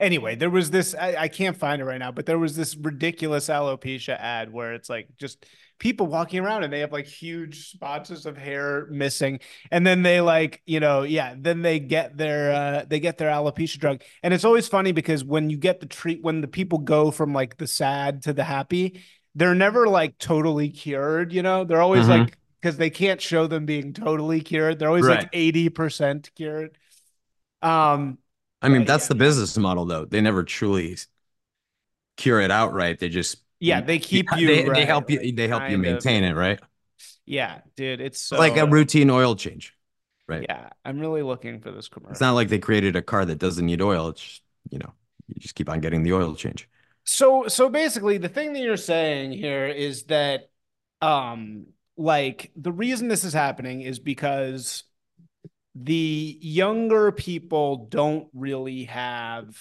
[0.00, 2.76] anyway, there was this, I, I, can't find it right now, but there was this
[2.76, 5.44] ridiculous alopecia ad where it's like just
[5.82, 9.40] people walking around and they have like huge spots of hair missing.
[9.72, 13.28] And then they like, you know, yeah, then they get their, uh, they get their
[13.28, 14.00] alopecia drug.
[14.22, 17.32] And it's always funny because when you get the treat, when the people go from
[17.34, 19.02] like the sad to the happy,
[19.34, 22.26] they're never like totally cured, you know, they're always mm-hmm.
[22.26, 24.78] like, because they can't show them being totally cured.
[24.78, 25.22] They're always right.
[25.24, 26.78] like 80% cured.
[27.60, 28.18] Um,
[28.62, 30.04] I mean, that's yeah, the business model, though.
[30.04, 30.96] They never truly
[32.16, 33.00] cure it outright.
[33.00, 34.46] They just yeah, they keep you.
[34.46, 35.32] They, right, they help you.
[35.32, 36.30] They help you maintain of.
[36.30, 36.60] it, right?
[37.24, 39.74] Yeah, dude, it's so, like a routine oil change,
[40.26, 40.44] right?
[40.48, 42.12] Yeah, I'm really looking for this commercial.
[42.12, 44.08] It's not like they created a car that doesn't need oil.
[44.08, 44.92] It's just, you know,
[45.28, 46.68] you just keep on getting the oil change.
[47.04, 50.50] So, so basically, the thing that you're saying here is that,
[51.00, 54.84] um, like the reason this is happening is because
[55.74, 59.56] the younger people don't really have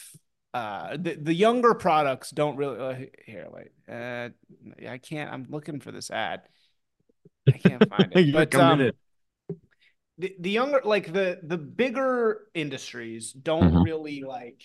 [0.54, 4.30] uh the, the younger products don't really uh, here wait uh
[4.90, 6.42] i can't i'm looking for this ad
[7.48, 8.92] i can't find it but um,
[10.18, 13.84] the, the younger like the the bigger industries don't mm-hmm.
[13.84, 14.62] really like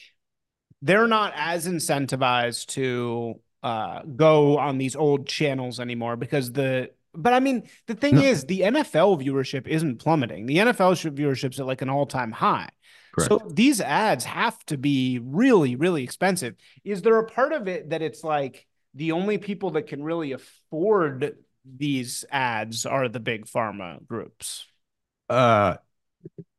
[0.83, 7.33] they're not as incentivized to uh go on these old channels anymore because the but
[7.33, 8.22] I mean the thing no.
[8.22, 10.46] is the NFL viewership isn't plummeting.
[10.46, 12.68] The NFL viewership's at like an all-time high.
[13.17, 13.31] Correct.
[13.31, 16.55] So these ads have to be really, really expensive.
[16.85, 20.33] Is there a part of it that it's like the only people that can really
[20.33, 24.67] afford these ads are the big pharma groups?
[25.29, 25.77] Uh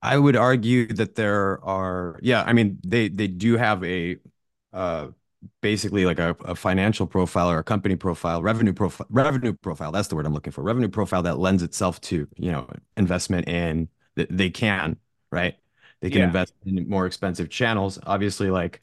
[0.02, 4.18] I would argue that there are yeah, I mean they they do have a
[4.74, 5.10] uh
[5.62, 9.92] basically like a, a financial profile or a company profile, revenue profile, revenue profile.
[9.92, 10.64] That's the word I'm looking for.
[10.64, 14.98] Revenue profile that lends itself to, you know, investment in that they can,
[15.32, 15.56] right?
[16.02, 16.26] They can yeah.
[16.26, 18.00] invest in more expensive channels.
[18.06, 18.82] Obviously, like,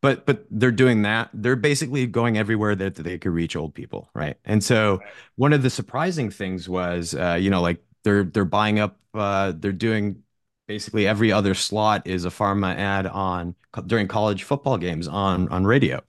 [0.00, 1.30] but but they're doing that.
[1.32, 4.36] They're basically going everywhere that, that they could reach old people, right?
[4.44, 5.08] And so right.
[5.36, 8.96] one of the surprising things was, uh, you know, like they're they're buying up.
[9.12, 10.22] Uh, they're doing
[10.66, 13.54] basically every other slot is a pharma ad on
[13.86, 16.00] during college football games on on radio,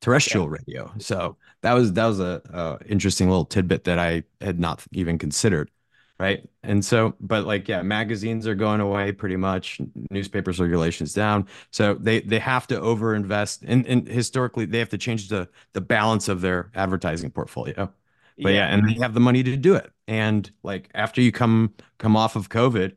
[0.00, 0.58] terrestrial yeah.
[0.58, 0.92] radio.
[0.98, 5.18] So that was that was a, a interesting little tidbit that I had not even
[5.18, 5.70] considered
[6.22, 6.48] right?
[6.62, 9.80] And so, but like, yeah, magazines are going away pretty much.
[10.10, 14.98] Newspaper circulation's down, so they they have to overinvest, and and historically they have to
[14.98, 17.92] change the the balance of their advertising portfolio.
[18.40, 18.68] But yeah.
[18.68, 19.90] yeah, and they have the money to do it.
[20.06, 22.94] And like after you come come off of COVID,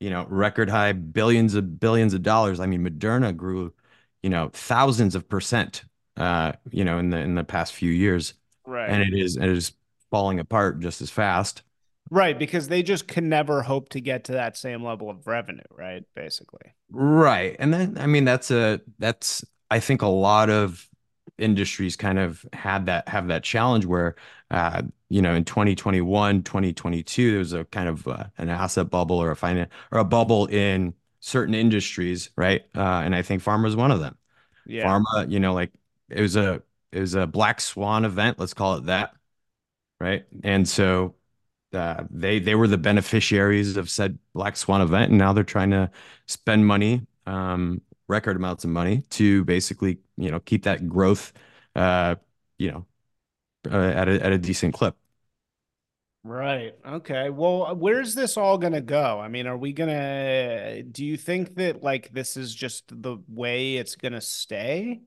[0.00, 2.60] you know, record high billions of billions of dollars.
[2.60, 3.74] I mean, Moderna grew,
[4.22, 5.84] you know, thousands of percent,
[6.16, 8.32] uh, you know, in the in the past few years,
[8.66, 8.88] right?
[8.88, 9.72] And it is it is
[10.10, 11.62] falling apart just as fast.
[12.10, 15.62] Right, because they just can never hope to get to that same level of revenue,
[15.70, 16.04] right?
[16.14, 16.74] Basically.
[16.90, 17.56] Right.
[17.58, 20.88] And then I mean that's a that's I think a lot of
[21.38, 24.14] industries kind of had that have that challenge where
[24.52, 29.16] uh you know in 2021 2022 there was a kind of uh, an asset bubble
[29.16, 33.66] or a finance or a bubble in certain industries right uh and i think pharma
[33.66, 34.16] is one of them
[34.66, 35.72] yeah pharma you know like
[36.10, 36.62] it was a
[36.92, 39.14] it was a black swan event let's call it that
[40.00, 41.14] right and so
[41.74, 45.70] uh, they they were the beneficiaries of said black swan event, and now they're trying
[45.70, 45.90] to
[46.26, 51.32] spend money, um, record amounts of money, to basically you know keep that growth,
[51.76, 52.16] uh,
[52.58, 52.86] you know,
[53.70, 54.96] uh, at a at a decent clip.
[56.22, 56.74] Right.
[56.86, 57.28] Okay.
[57.28, 59.20] Well, where's this all going to go?
[59.20, 63.18] I mean, are we going to do you think that like this is just the
[63.28, 65.02] way it's going to stay?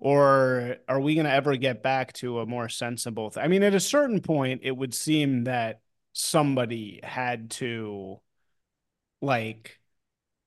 [0.00, 3.62] Or are we going to ever get back to a more sensible th- I mean,
[3.64, 5.80] at a certain point it would seem that
[6.14, 8.20] somebody had to
[9.20, 9.78] like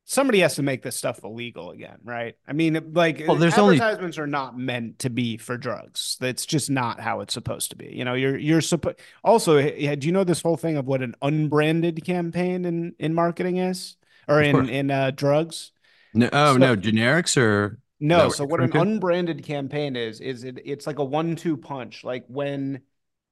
[0.06, 2.36] somebody has to make this stuff illegal again, right?
[2.48, 4.24] I mean, like well, there's advertisements only...
[4.24, 6.18] are not meant to be for drugs.
[6.20, 7.94] That's just not how it's supposed to be.
[7.94, 9.62] You know, you're you're supposed also.
[9.62, 13.98] Do you know this whole thing of what an unbranded campaign in in marketing is,
[14.28, 15.72] or in in uh, drugs?
[16.14, 18.30] No, oh so, no, generics or no.
[18.30, 22.04] So what an unbranded campaign is is it, it's like a one-two punch.
[22.06, 22.82] Like when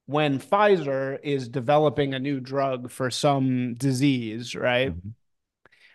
[0.06, 4.90] when Pfizer is developing a new drug for some disease, right?
[4.90, 5.08] Mm-hmm.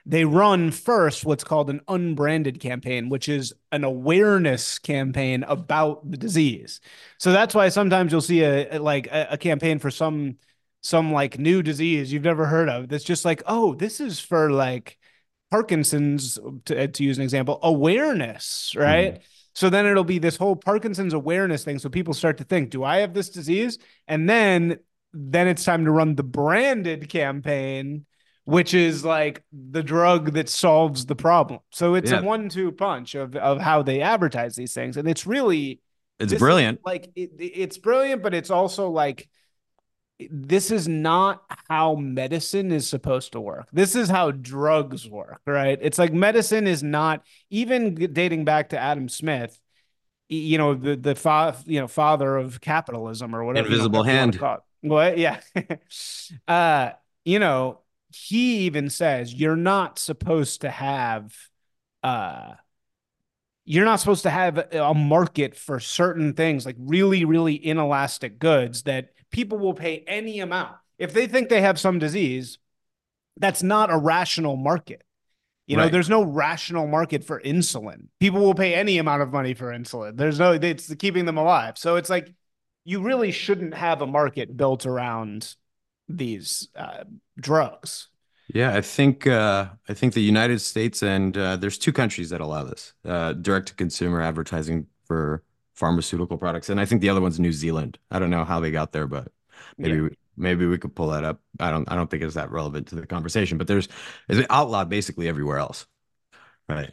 [0.06, 6.17] They run first what's called an unbranded campaign, which is an awareness campaign about the
[6.17, 6.82] disease.
[7.19, 10.38] So that's why sometimes you'll see a, like a, a campaign for some
[10.82, 12.89] some like new disease you've never heard of.
[12.89, 14.97] That's just like, oh, this is for like
[15.52, 19.15] Parkinson's, to, to use an example, awareness, right?
[19.15, 19.21] Mm.
[19.54, 21.80] So then it'll be this whole Parkinson's awareness thing.
[21.80, 23.78] So people start to think, do I have this disease?
[24.08, 24.80] And then
[25.14, 28.06] then it's time to run the branded campaign,
[28.46, 31.60] which is like the drug that solves the problem.
[31.72, 32.20] So it's yeah.
[32.20, 35.82] a one-two punch of of how they advertise these things, and it's really
[36.20, 36.80] it's brilliant.
[36.86, 39.28] Like it, it's brilliant, but it's also like
[40.29, 43.67] this is not how medicine is supposed to work.
[43.71, 45.79] This is how drugs work, right?
[45.81, 49.60] It's like medicine is not even dating back to Adam Smith,
[50.29, 53.67] you know, the the fa- you know father of capitalism or whatever.
[53.67, 54.39] Invisible hand.
[54.81, 55.17] What?
[55.17, 55.39] Yeah.
[56.47, 56.91] uh,
[57.23, 57.79] you know,
[58.13, 61.34] he even says you're not supposed to have
[62.03, 62.53] uh
[63.63, 68.84] you're not supposed to have a market for certain things like really really inelastic goods
[68.84, 70.76] that people will pay any amount.
[70.98, 72.60] If they think they have some disease,
[73.38, 75.04] that's not a rational market.
[75.67, 75.91] You know, right.
[75.91, 78.08] there's no rational market for insulin.
[78.20, 80.17] People will pay any amount of money for insulin.
[80.17, 81.78] There's no, it's keeping them alive.
[81.78, 82.34] So it's like
[82.84, 85.56] you really shouldn't have a market built around
[86.10, 87.06] these uh,
[87.39, 88.10] drugs.
[88.54, 92.41] Yeah, I think uh, I think the United States and uh, there's two countries that
[92.41, 95.44] allow this uh, direct to consumer advertising for
[95.82, 98.00] pharmaceutical products, and I think the other one's New Zealand.
[98.12, 99.30] I don't know how they got there, but
[99.82, 100.02] maybe Yeah.
[100.02, 101.41] we, maybe we could pull that up.
[101.60, 103.89] I don't I don't think it's that relevant to the conversation, but there's
[104.30, 105.88] it's outlawed basically everywhere else,
[106.70, 106.91] right?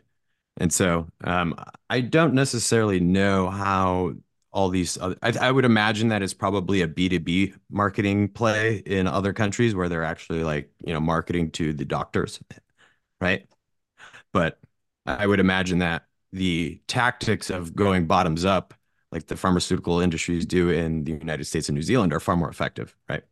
[0.58, 1.54] And so um,
[1.90, 4.14] I don't necessarily know how
[4.52, 9.06] all these other, I, I would imagine that it's probably a B2B marketing play in
[9.06, 12.40] other countries where they're actually like, you know, marketing to the doctors,
[13.20, 13.46] right?
[14.32, 14.58] But
[15.06, 18.74] I would imagine that the tactics of going bottoms up,
[19.12, 22.50] like the pharmaceutical industries do in the United States and New Zealand, are far more
[22.50, 23.24] effective, right?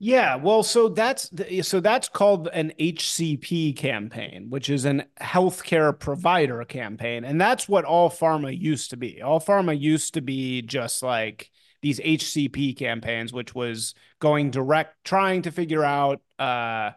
[0.00, 1.30] Yeah, well, so that's
[1.62, 7.84] so that's called an HCP campaign, which is an healthcare provider campaign, and that's what
[7.84, 9.22] all pharma used to be.
[9.22, 15.42] All pharma used to be just like these HCP campaigns, which was going direct, trying
[15.42, 16.90] to figure out, uh,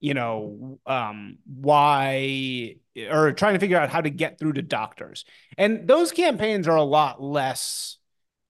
[0.00, 2.76] you know, um, why
[3.10, 5.24] or trying to figure out how to get through to doctors,
[5.56, 7.96] and those campaigns are a lot less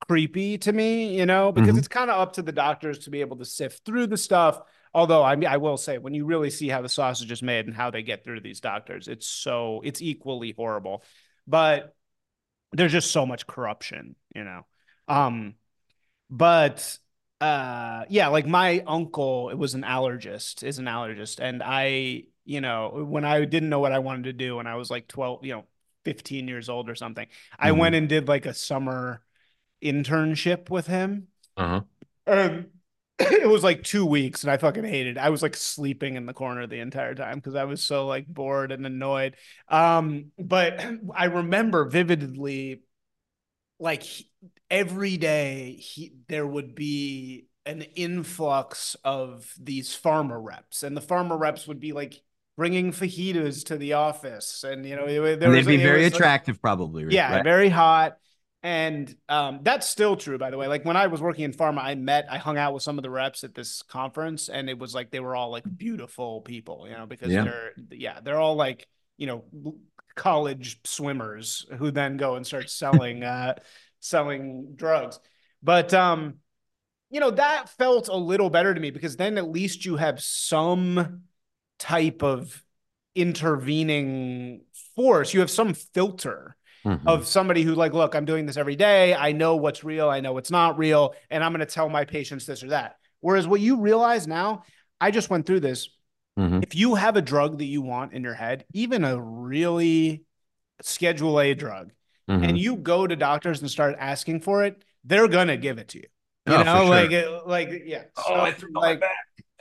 [0.07, 1.79] creepy to me, you know, because Mhm.
[1.79, 4.61] it's kind of up to the doctors to be able to sift through the stuff.
[4.95, 7.67] Although I mean, I will say, when you really see how the sausage is made
[7.67, 11.03] and how they get through these doctors, it's so it's equally horrible.
[11.47, 11.95] But
[12.73, 14.67] there's just so much corruption, you know.
[15.09, 15.55] Um,
[16.31, 16.99] but
[17.41, 22.61] uh, yeah, like my uncle, it was an allergist, is an allergist, and I, you
[22.61, 25.45] know, when I didn't know what I wanted to do when I was like 12,
[25.45, 25.65] you know,
[26.05, 27.27] 15 years old or something,
[27.59, 27.79] I Mhm.
[27.79, 29.23] went and did like a summer
[29.83, 31.29] internship with him.
[31.57, 31.83] Uh-huh.
[32.27, 32.67] And
[33.19, 35.21] it was like two weeks and I fucking hated it.
[35.21, 38.27] I was like sleeping in the corner the entire time because I was so like
[38.27, 39.37] bored and annoyed.
[39.69, 42.83] Um, but I remember vividly
[43.79, 44.31] like he-
[44.71, 51.39] every day he there would be an influx of these pharma reps and the pharma
[51.39, 52.21] reps would be like
[52.57, 56.21] bringing fajitas to the office and you know there And they'd be very was, like-
[56.21, 57.05] attractive, probably.
[57.05, 57.13] right?
[57.13, 58.17] yeah, very hot.
[58.61, 60.67] And um, that's still true, by the way.
[60.67, 63.05] Like when I was working in pharma, I met, I hung out with some of
[63.05, 66.85] the reps at this conference, and it was like they were all like beautiful people,
[66.89, 67.45] you know, because Yeah.
[67.45, 69.45] they're, yeah, they're all like, you know,
[70.19, 73.55] college swimmers who then go and start selling, uh,
[74.01, 75.19] selling drugs.
[75.63, 76.35] But, um,
[77.09, 80.21] you know, that felt a little better to me because then at least you have
[80.21, 81.23] some
[81.79, 82.63] type of
[83.15, 84.63] intervening
[84.95, 85.33] force.
[85.33, 86.55] You have some filter
[86.85, 87.07] Mhm.
[87.07, 90.21] of somebody who like look i'm doing this every day i know what's real i
[90.21, 93.49] know what's not real and i'm going to tell my patients this or that whereas
[93.49, 94.63] what you realize now
[95.01, 95.89] i just went through this
[96.39, 96.63] Mhm.
[96.63, 100.25] if you have a drug that you want in your head even a really
[100.83, 101.93] schedule a drug
[102.31, 102.49] Mhm.
[102.49, 105.89] and you go to doctors and start asking for it they're going to give it
[105.89, 106.07] to you
[106.47, 106.89] you Oh, know sure.
[106.91, 109.03] like it- like yeah Oh, I So, threw my like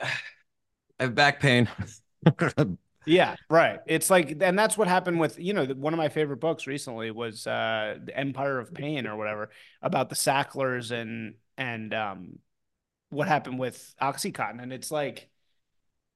[0.00, 0.08] I
[1.04, 1.68] have back pain.
[3.06, 3.80] Yeah, right.
[3.86, 7.10] It's like, and that's what happened with, you know, one of my favorite books recently
[7.10, 12.38] was uh The Empire of Pain or whatever about the Sacklers and and um
[13.08, 14.62] what happened with Oxycontin.
[14.62, 15.30] And it's like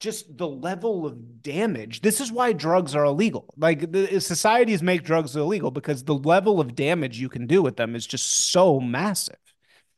[0.02, 2.00] just the level of damage.
[2.00, 3.54] This is why drugs are illegal.
[3.56, 7.76] Like the societies make drugs illegal because the level of damage you can do with
[7.76, 9.38] them is just so massive.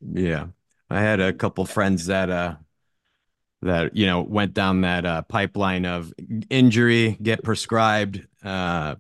[0.00, 0.48] Yeah.
[0.90, 2.56] I had a couple friends that uh
[3.62, 6.12] that you know went down that uh pipeline of
[6.50, 8.96] injury, get prescribed, uh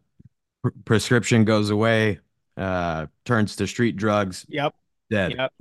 [0.62, 2.20] pr prescription goes away,
[2.56, 4.74] uh turns to street drugs, Yep.
[5.10, 5.34] dead.
[5.36, 5.52] Yep.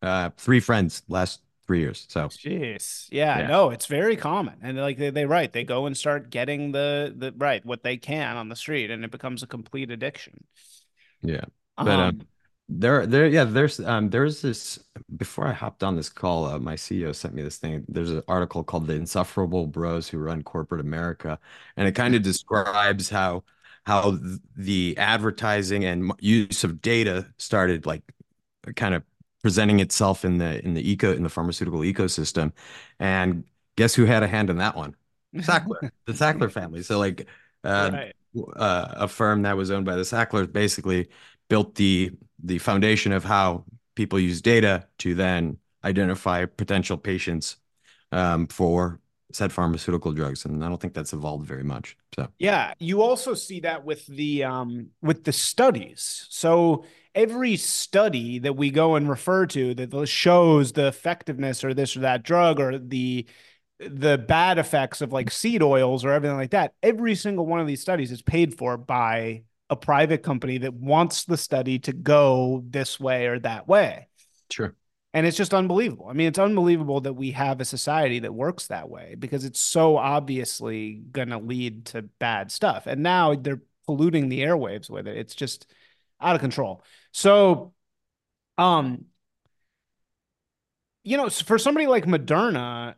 [0.00, 2.06] Uh three friends last three years.
[2.10, 3.08] So Jeez.
[3.10, 3.48] Yeah, Yeah.
[3.48, 4.58] no, it's very common.
[4.62, 7.96] And like they, they right, they go and start getting the the right what they
[7.96, 10.44] can on the street and it becomes a complete addiction.
[11.22, 11.44] yeah.
[11.76, 12.26] But um,
[12.68, 14.78] there there yeah, there's um there's this
[15.16, 17.84] before I hopped on this call, uh, my CEO sent me this thing.
[17.88, 21.38] There's an article called The Insufferable Bros Who Run Corporate America,
[21.76, 23.44] and it kind of describes how
[23.86, 24.18] how
[24.56, 28.02] the advertising and use of data started like
[28.76, 29.02] kind of
[29.42, 32.52] presenting itself in the in the eco in the pharmaceutical ecosystem.
[32.98, 33.44] And
[33.76, 34.94] guess who had a hand in that one?
[35.36, 36.82] Sackler, the Sackler family.
[36.82, 37.26] So like
[37.64, 38.14] uh, right.
[38.56, 41.08] uh, a firm that was owned by the Sacklers basically
[41.48, 42.10] built the
[42.42, 47.56] the foundation of how people use data to then identify potential patients
[48.12, 49.00] um, for
[49.32, 51.96] said pharmaceutical drugs, and I don't think that's evolved very much.
[52.14, 56.26] So Yeah, you also see that with the um with the studies.
[56.30, 56.84] So
[57.14, 62.00] every study that we go and refer to that shows the effectiveness or this or
[62.00, 63.26] that drug or the
[63.80, 67.66] the bad effects of like seed oils or everything like that, every single one of
[67.66, 72.64] these studies is paid for by a private company that wants the study to go
[72.68, 74.08] this way or that way.
[74.50, 74.74] sure.
[75.14, 76.06] And it's just unbelievable.
[76.08, 79.60] I mean, it's unbelievable that we have a society that works that way because it's
[79.60, 82.86] so obviously going to lead to bad stuff.
[82.86, 85.16] And now they're polluting the airwaves with it.
[85.16, 85.66] It's just
[86.20, 86.82] out of control.
[87.12, 87.72] So,
[88.56, 89.06] um,
[91.04, 92.94] you know, for somebody like Moderna,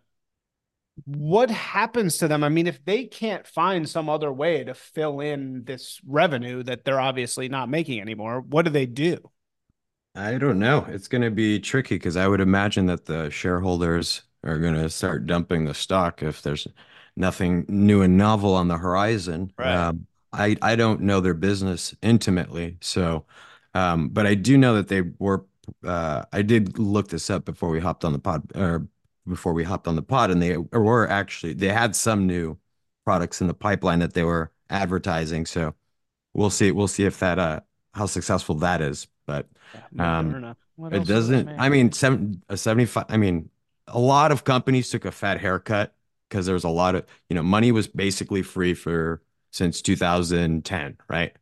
[1.04, 2.44] what happens to them?
[2.44, 6.84] I mean, if they can't find some other way to fill in this revenue that
[6.84, 9.30] they're obviously not making anymore, what do they do?
[10.14, 10.86] I don't know.
[10.88, 14.90] It's going to be tricky because I would imagine that the shareholders are going to
[14.90, 16.66] start dumping the stock if there's
[17.16, 19.52] nothing new and novel on the horizon.
[19.56, 19.74] Right.
[19.74, 23.26] Um, I I don't know their business intimately, so
[23.74, 25.46] um, but I do know that they were.
[25.84, 28.88] Uh, I did look this up before we hopped on the pod, or
[29.28, 32.58] before we hopped on the pod, and they were actually they had some new
[33.04, 35.46] products in the pipeline that they were advertising.
[35.46, 35.74] So
[36.34, 36.70] we'll see.
[36.72, 37.60] We'll see if that uh
[37.94, 39.08] how successful that is.
[39.26, 39.48] But
[39.98, 40.38] um,
[40.90, 41.52] it doesn't.
[41.58, 43.06] I mean, seven, a seventy-five.
[43.08, 43.50] I mean,
[43.86, 45.94] a lot of companies took a fat haircut
[46.28, 50.98] because there was a lot of you know money was basically free for since 2010,
[51.08, 51.36] right?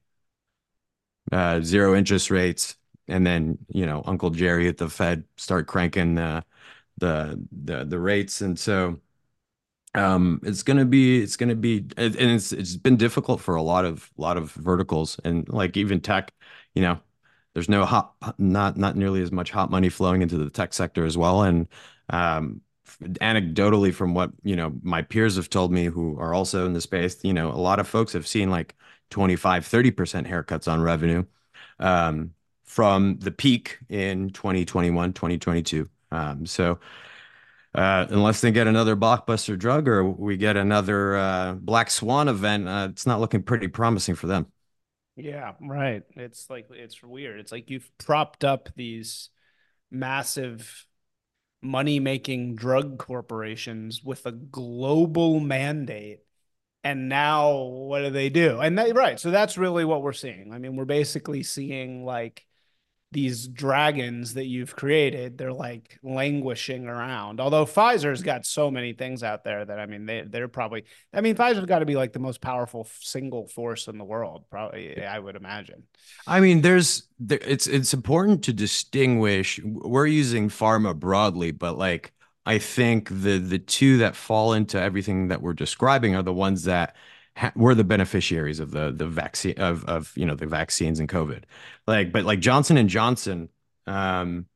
[1.31, 6.17] Uh, zero interest rates, and then you know Uncle Jerry at the Fed start cranking
[6.19, 6.41] uh,
[6.99, 9.01] the the the rates, and so
[9.95, 13.85] um, it's gonna be it's gonna be and it's it's been difficult for a lot
[13.85, 15.19] of lot of verticals.
[15.25, 16.33] And like even tech,
[16.75, 17.01] you know,
[17.55, 21.05] there's no hot not not nearly as much hot money flowing into the tech sector
[21.07, 21.69] as well, and
[22.11, 22.63] um,
[23.20, 26.80] anecdotally from what you know my peers have told me who are also in the
[26.80, 28.74] space you know a lot of folks have seen like
[29.11, 31.24] 25 30% haircuts on revenue
[31.78, 32.32] um,
[32.64, 36.78] from the peak in 2021 2022 um, so
[37.74, 42.66] uh, unless they get another blockbuster drug or we get another uh, black swan event
[42.66, 44.47] uh, it's not looking pretty promising for them.
[45.16, 46.03] Yeah right.
[46.16, 47.41] It's like it's weird.
[47.41, 49.30] It's like you've propped up these
[49.91, 50.86] massive
[51.63, 56.21] money making drug corporations with a global mandate.
[56.85, 58.61] And now what do they do?
[58.61, 59.21] And they, right.
[59.21, 60.53] So that's really what we're seeing.
[60.53, 62.47] I mean, we're basically seeing like
[63.11, 67.41] these dragons that you've created, they're like languishing around.
[67.41, 70.85] Although Pfizer's got so many things out there that I mean, they they're probably.
[71.13, 74.45] I mean, Pfizer's got to be like the most powerful single force in the world.
[74.51, 75.85] Probably, I would imagine.
[76.27, 79.59] I mean, there's there, it's it's important to distinguish.
[79.65, 82.13] We're using pharma broadly, but like
[82.45, 86.65] I think the the two that fall into everything that we're describing are the ones
[86.65, 86.95] that
[87.55, 91.45] we're the beneficiaries of the the vaccine of of you know the vaccines and COVID.
[91.86, 93.49] Like, but like Johnson and Johnson,
[93.86, 94.47] um,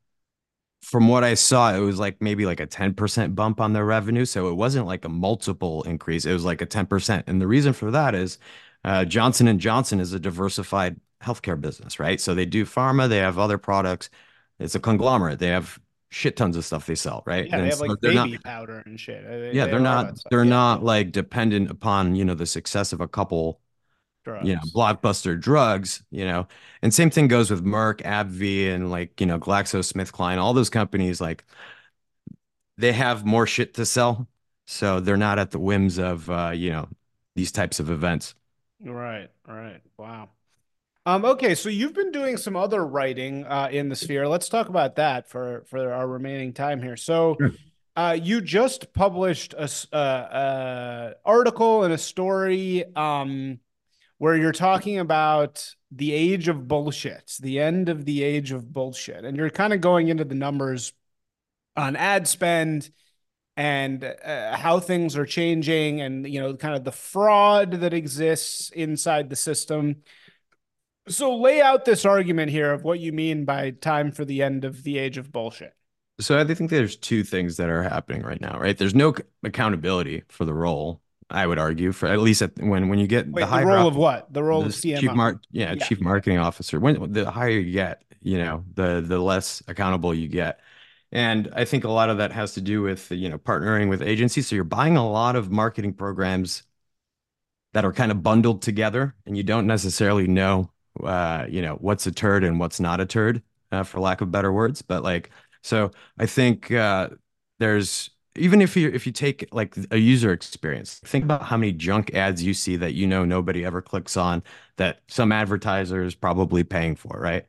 [0.82, 4.24] from what I saw, it was like maybe like a 10% bump on their revenue.
[4.24, 6.26] So it wasn't like a multiple increase.
[6.26, 7.24] It was like a 10%.
[7.28, 8.38] And the reason for that is
[8.84, 12.20] uh, Johnson and Johnson is a diversified healthcare business, right?
[12.20, 14.10] So they do pharma, they have other products.
[14.58, 15.38] It's a conglomerate.
[15.38, 15.78] They have
[16.12, 17.46] shit tons of stuff they sell, right?
[17.46, 19.24] Yeah, and they have so like baby not, powder and shit.
[19.24, 20.50] They, yeah, they are not they're yeah.
[20.50, 23.60] not like dependent upon you know the success of a couple,
[24.24, 24.46] drugs.
[24.46, 26.02] you know, blockbuster drugs.
[26.10, 26.46] You know,
[26.82, 30.38] and same thing goes with Merck, AbbVie, and like you know GlaxoSmithKline.
[30.38, 31.44] All those companies like
[32.76, 34.28] they have more shit to sell,
[34.66, 36.88] so they're not at the whims of uh, you know
[37.34, 38.34] these types of events.
[38.84, 39.28] Right.
[39.46, 39.80] Right.
[39.96, 40.28] Wow.
[41.04, 44.28] Um, okay, so you've been doing some other writing uh, in the sphere.
[44.28, 46.96] Let's talk about that for for our remaining time here.
[46.96, 47.52] So, sure.
[47.96, 53.58] uh, you just published a, a, a article and a story um,
[54.18, 59.24] where you're talking about the age of bullshit, the end of the age of bullshit,
[59.24, 60.92] and you're kind of going into the numbers
[61.76, 62.90] on ad spend
[63.56, 68.70] and uh, how things are changing, and you know, kind of the fraud that exists
[68.70, 69.96] inside the system.
[71.08, 74.64] So lay out this argument here of what you mean by time for the end
[74.64, 75.74] of the age of bullshit.
[76.20, 78.76] So I think there's two things that are happening right now, right?
[78.76, 81.00] There's no accountability for the role.
[81.30, 83.66] I would argue for at least at, when when you get Wait, the high the
[83.66, 86.78] role of what the role of CMO, chief mar- yeah, yeah, chief marketing officer.
[86.78, 90.60] When the higher you get, you know, the the less accountable you get.
[91.10, 94.02] And I think a lot of that has to do with you know partnering with
[94.02, 94.46] agencies.
[94.46, 96.62] So you're buying a lot of marketing programs
[97.72, 100.70] that are kind of bundled together, and you don't necessarily know
[101.02, 104.30] uh, you know, what's a turd and what's not a turd, uh, for lack of
[104.30, 104.82] better words.
[104.82, 105.30] But like,
[105.62, 107.10] so I think uh,
[107.58, 111.72] there's even if you if you take like a user experience, think about how many
[111.72, 114.42] junk ads you see that you know nobody ever clicks on
[114.76, 117.46] that some advertiser is probably paying for, right?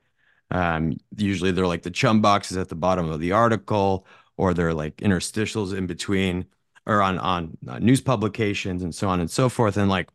[0.51, 4.05] Um, usually they're like the chum boxes at the bottom of the article,
[4.37, 6.45] or they're like interstitials in between,
[6.85, 9.77] or on on uh, news publications and so on and so forth.
[9.77, 10.09] And like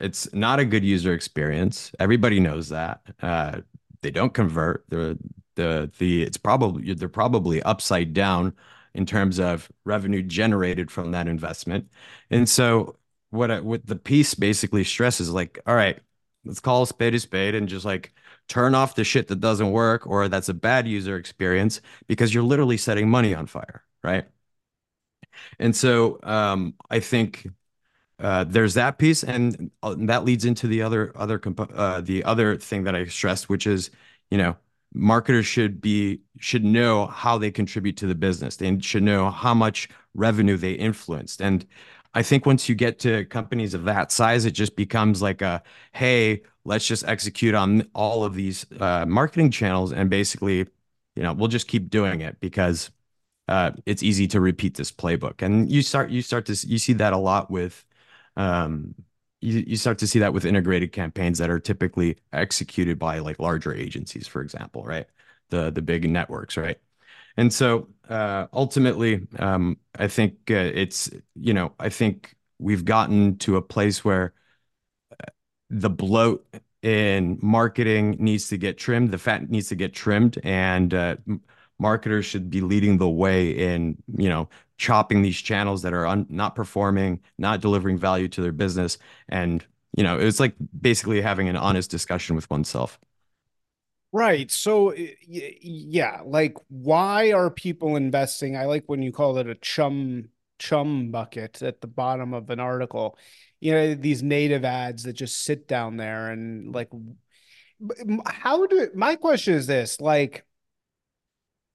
[0.00, 1.92] it's not a good user experience.
[1.98, 3.02] Everybody knows that.
[3.20, 3.60] Uh,
[4.02, 4.84] they don't convert.
[4.88, 5.16] They're
[5.56, 8.54] the the it's probably they're probably upside down
[8.94, 11.88] in terms of revenue generated from that investment.
[12.30, 12.96] And so
[13.30, 15.98] what I, what the piece basically stresses like, all right,
[16.44, 18.14] let's call a spade a spade and just like
[18.48, 22.42] turn off the shit that doesn't work or that's a bad user experience because you're
[22.42, 24.26] literally setting money on fire, right?
[25.58, 27.46] And so um, I think
[28.20, 31.40] uh, there's that piece, and uh, that leads into the other other
[31.74, 33.90] uh, the other thing that I stressed, which is
[34.30, 34.56] you know
[34.94, 38.56] marketers should be should know how they contribute to the business.
[38.56, 41.66] They should know how much revenue they influenced, and
[42.14, 45.62] I think once you get to companies of that size, it just becomes like a
[45.92, 50.66] hey, let's just execute on all of these uh, marketing channels, and basically,
[51.14, 52.90] you know, we'll just keep doing it because
[53.48, 55.42] uh, it's easy to repeat this playbook.
[55.42, 57.84] And you start you start to you see that a lot with
[58.38, 58.94] um,
[59.40, 63.38] you, you start to see that with integrated campaigns that are typically executed by like
[63.38, 65.06] larger agencies, for example, right?
[65.50, 66.78] The the big networks, right?
[67.36, 73.38] And so uh, ultimately, um, I think uh, it's you know I think we've gotten
[73.38, 74.34] to a place where
[75.12, 75.30] uh,
[75.70, 76.46] the bloat
[76.82, 81.16] in marketing needs to get trimmed, the fat needs to get trimmed, and uh,
[81.78, 84.48] marketers should be leading the way in you know
[84.78, 88.96] chopping these channels that are un- not performing, not delivering value to their business.
[89.28, 89.64] And,
[89.96, 92.98] you know, it's like basically having an honest discussion with oneself.
[94.10, 94.50] Right.
[94.50, 98.56] So, yeah, like why are people investing?
[98.56, 102.58] I like when you call it a chum chum bucket at the bottom of an
[102.58, 103.18] article.
[103.60, 106.88] You know, these native ads that just sit down there and like
[108.24, 110.44] how do my question is this, like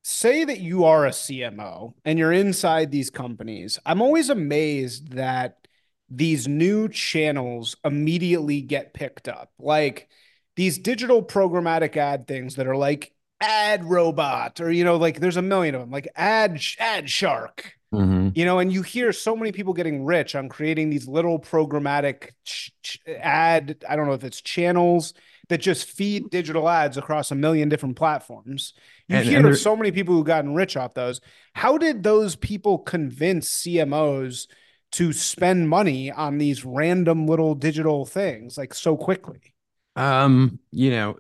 [0.03, 3.79] say that you are a CMO and you're inside these companies.
[3.85, 5.67] I'm always amazed that
[6.09, 9.51] these new channels immediately get picked up.
[9.57, 10.09] Like
[10.55, 15.35] these digital programmatic ad things that are like ad robot or you know like there's
[15.35, 18.29] a million of them like ad ad shark mm-hmm.
[18.35, 22.29] you know and you hear so many people getting rich on creating these little programmatic
[22.45, 25.13] ch- ch- ad i don't know if it's channels
[25.53, 28.73] that just feed digital ads across a million different platforms.
[29.07, 31.21] You and, hear and so many people who've gotten rich off those.
[31.53, 34.47] How did those people convince CMOs
[34.93, 39.53] to spend money on these random little digital things like so quickly?
[39.95, 41.17] Um, you know,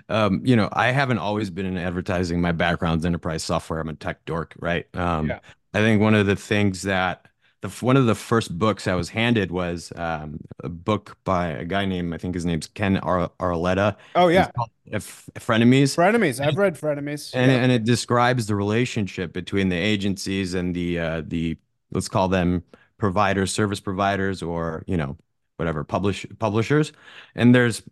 [0.08, 2.40] um, you know, I haven't always been in advertising.
[2.40, 3.78] My background's enterprise software.
[3.78, 4.84] I'm a tech dork, right?
[4.96, 5.38] Um, yeah.
[5.72, 7.24] I think one of the things that
[7.60, 11.64] the one of the first books I was handed was um, a book by a
[11.64, 13.96] guy named I think his name's Ken Ar- Auletta.
[14.14, 14.50] Oh yeah,
[14.92, 15.96] F- Frenemies.
[15.96, 16.44] Frenemies.
[16.44, 17.30] I've read Frenemies.
[17.34, 17.58] And yeah.
[17.58, 21.56] and it describes the relationship between the agencies and the uh, the
[21.90, 22.62] let's call them
[22.96, 25.16] providers, service providers, or you know
[25.56, 26.92] whatever publish publishers.
[27.34, 27.82] And there's,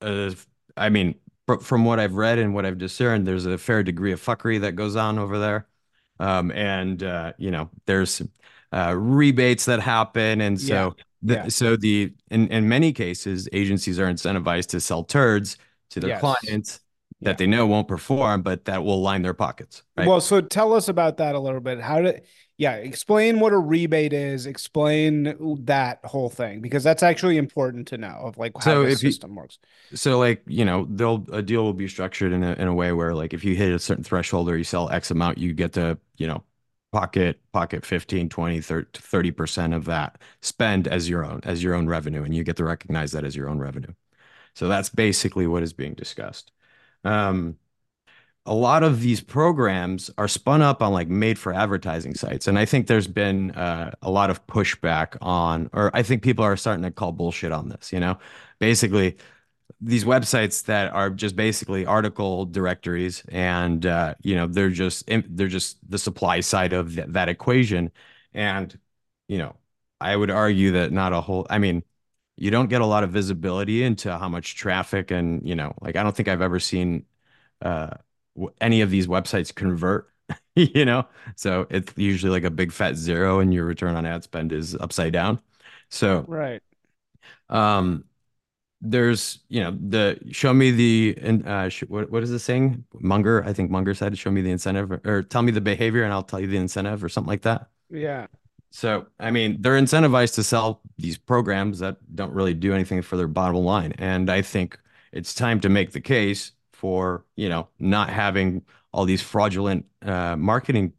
[0.00, 0.30] uh,
[0.76, 1.16] I mean,
[1.60, 4.76] from what I've read and what I've discerned, there's a fair degree of fuckery that
[4.76, 5.66] goes on over there.
[6.22, 8.22] Um, and uh, you know, there's
[8.72, 11.04] uh, rebates that happen, and so yeah.
[11.24, 11.48] The, yeah.
[11.48, 15.56] so the in in many cases, agencies are incentivized to sell turds
[15.90, 16.20] to their yes.
[16.20, 16.80] clients
[17.22, 17.34] that yeah.
[17.34, 19.82] they know won't perform, but that will line their pockets.
[19.96, 20.06] Right?
[20.06, 21.80] Well, so tell us about that a little bit.
[21.80, 22.22] How did
[22.58, 27.98] yeah, explain what a rebate is, explain that whole thing because that's actually important to
[27.98, 29.58] know of like how so the system you, works.
[29.94, 32.92] So like, you know, they'll a deal will be structured in a in a way
[32.92, 35.72] where like if you hit a certain threshold or you sell X amount, you get
[35.74, 36.44] to, you know,
[36.92, 41.86] pocket pocket 15 20 30 percent of that spend as your own as your own
[41.88, 43.92] revenue and you get to recognize that as your own revenue
[44.54, 46.52] so that's basically what is being discussed
[47.04, 47.56] um,
[48.44, 52.58] a lot of these programs are spun up on like made for advertising sites and
[52.58, 56.56] i think there's been uh, a lot of pushback on or i think people are
[56.56, 58.18] starting to call bullshit on this you know?
[58.58, 59.16] Basically
[59.80, 65.48] these websites that are just basically article directories and uh, you know they're just they're
[65.48, 67.90] just the supply side of th- that equation
[68.34, 68.78] and
[69.28, 69.56] you know
[70.00, 71.82] i would argue that not a whole i mean
[72.36, 75.96] you don't get a lot of visibility into how much traffic and you know like
[75.96, 77.04] i don't think i've ever seen
[77.62, 77.90] uh,
[78.60, 80.12] any of these websites convert
[80.56, 81.06] you know?
[81.36, 84.74] So it's usually like a big fat zero and your return on ad spend is
[84.76, 85.40] upside down.
[85.88, 86.62] So right.
[87.48, 88.04] um
[88.80, 92.84] there's you know the show me the and uh sh- what what is the saying?
[92.94, 96.02] Munger i think munger said show me the incentive or, or, tell me the behavior
[96.02, 97.68] and i'll tell you the incentive or something like that.
[97.90, 98.26] Yeah.
[98.70, 103.16] So i mean they're incentivized to sell these programs that don't really do anything for
[103.16, 103.92] their bottom line.
[103.98, 104.78] And i think
[105.12, 106.52] it's time to make the case
[106.82, 108.60] for you know not having
[108.92, 110.92] all these fraudulent uh marketing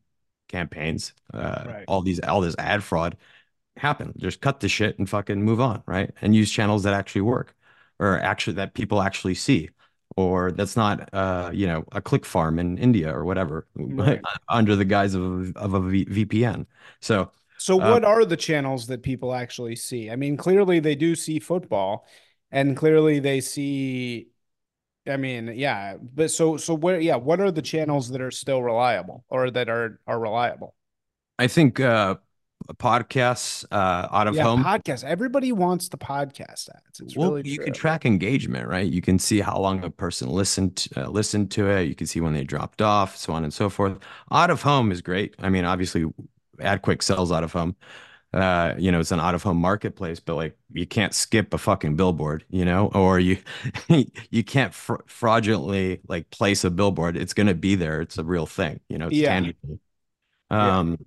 [0.47, 1.83] campaigns uh right.
[1.89, 3.17] all these all this ad fraud
[3.75, 7.19] happen just cut the shit and fucking move on right and use channels that actually
[7.21, 7.53] work
[7.99, 9.69] or actually that people actually see.
[10.15, 14.21] or that's not uh you know a click farm in India or whatever Right.
[14.49, 16.65] under the guise of of a v VPN.
[17.01, 20.09] So So uh, what are the channels that people actually see?
[20.09, 22.05] I mean, clearly they do see football
[22.51, 24.29] and clearly they see
[25.07, 28.63] I mean, yeah, but so so where yeah, what are the channels that are still
[28.63, 30.75] reliable or that are are reliable?
[31.39, 32.15] I think uh
[32.77, 35.03] podcasts uh out of Yeah, home podcast.
[35.03, 36.99] Everybody wants the podcast ads.
[36.99, 37.65] It's Well, really you true.
[37.65, 38.87] can track engagement, right?
[38.91, 41.83] You can see how long a person listened uh, listened to it.
[41.83, 43.99] You can see when they dropped off, so on and so forth.
[44.31, 45.35] Out of home is great.
[45.39, 46.05] I mean, obviously,
[46.59, 47.75] AdQuick sells out of home.
[48.33, 51.57] Uh, you know, it's an out of home marketplace, but like you can't skip a
[51.57, 53.37] fucking billboard, you know, or you
[54.31, 57.15] you can't fr fraudulently like place a billboard.
[57.17, 58.01] It's going to be there.
[58.01, 59.23] It's a real thing, you know, it's Yeah.
[59.23, 59.79] tangible.
[60.59, 60.77] Yeah.
[60.79, 60.99] Um,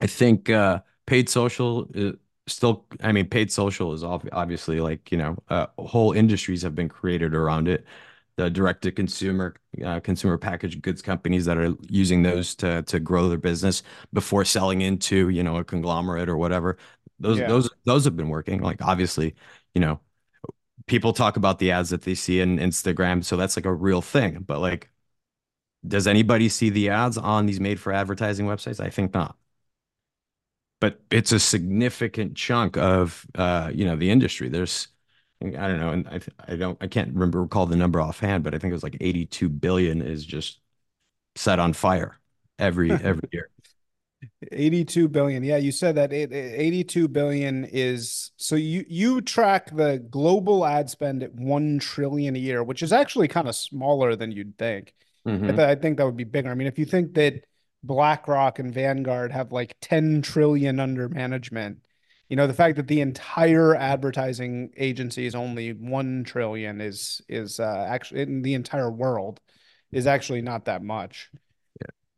[0.00, 2.14] I think uh, paid social is
[2.46, 6.74] still, I mean, paid social is ob obviously like, you know, uh, whole industries have
[6.74, 7.84] been created around it.
[8.40, 13.00] The direct to consumer, uh, consumer packaged goods companies that are using those to to
[13.00, 13.82] grow their business
[14.12, 16.78] before selling into, you know, a conglomerate or whatever.
[17.18, 17.44] Those Yeah.
[17.44, 18.62] those those have been working.
[18.62, 19.34] Like obviously,
[19.74, 20.00] you know,
[20.86, 24.02] people talk about the ads that they see in Instagram, so that's like a real
[24.02, 24.42] thing.
[24.42, 24.90] But like,
[25.86, 28.80] does anybody see the ads on these made for advertising websites?
[28.80, 29.36] I think not
[30.80, 34.48] but it's a significant chunk of uh, you know the industry.
[34.48, 34.88] There's
[35.42, 36.20] I don't know, and I
[36.52, 38.98] I don't I can't remember recall the number offhand, but I think it was like
[39.00, 40.60] 82 billion is just
[41.36, 42.18] set on fire
[42.58, 43.50] every every year.
[44.52, 45.42] 82 billion.
[45.44, 50.90] Yeah, you said that it, 82 billion is so you you track the global ad
[50.90, 54.94] spend at 1 trillion a year, which is actually kind of smaller than you'd think.
[55.46, 55.60] I, Mhm.
[55.64, 56.50] I think that would be bigger.
[56.50, 57.44] I mean, if you think that
[57.82, 61.80] BlackRock and Vanguard have like 10 trillion under management,
[62.30, 67.60] you know, the fact that the entire advertising agency is only 1 trillion is is
[67.60, 69.40] uh, actually in the entire world
[69.92, 71.30] is actually not that much.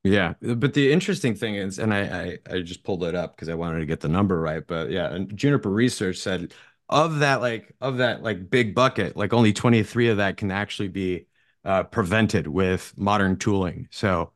[0.05, 3.49] Yeah, but the interesting thing is, and I I, I just pulled it up because
[3.49, 6.53] I wanted to get the number right, but yeah, and Juniper Research said
[6.89, 10.89] of that like of that like big bucket, like only 23 of that can actually
[10.89, 11.27] be
[11.65, 13.89] uh, prevented with modern tooling.
[13.93, 14.33] So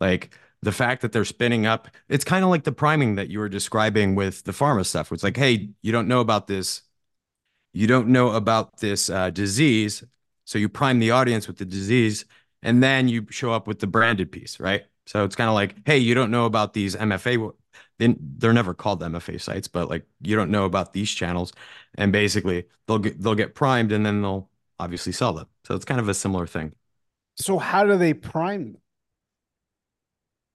[0.00, 0.34] like
[0.66, 3.48] the fact that they're spinning up, it's kind of like the priming that you were
[3.48, 5.12] describing with the pharma stuff.
[5.12, 6.82] It's like, hey, you don't know about this
[7.76, 10.02] you don't know about this uh, disease,
[10.46, 12.24] so you prime the audience with the disease,
[12.62, 14.84] and then you show up with the branded piece, right?
[15.04, 17.52] So it's kind of like, hey, you don't know about these MFA.
[17.98, 21.52] They're never called MFA sites, but like you don't know about these channels,
[21.96, 24.48] and basically they'll get they'll get primed, and then they'll
[24.78, 25.46] obviously sell them.
[25.64, 26.72] So it's kind of a similar thing.
[27.36, 28.78] So how do they prime?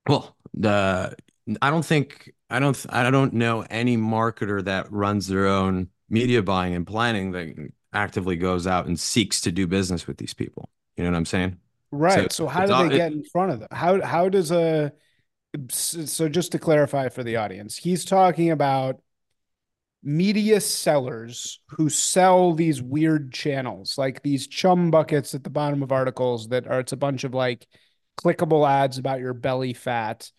[0.07, 1.15] Well, the
[1.61, 6.41] I don't think I don't I don't know any marketer that runs their own media
[6.43, 10.69] buying and planning that actively goes out and seeks to do business with these people.
[10.97, 11.57] You know what I'm saying?
[11.91, 12.31] Right.
[12.31, 13.69] So how do they get in front of them?
[13.71, 14.91] How how does a
[15.69, 19.01] so just to clarify for the audience, he's talking about
[20.03, 25.91] media sellers who sell these weird channels, like these chum buckets at the bottom of
[25.91, 27.67] articles that are it's a bunch of like
[28.18, 30.32] clickable ads about your belly fat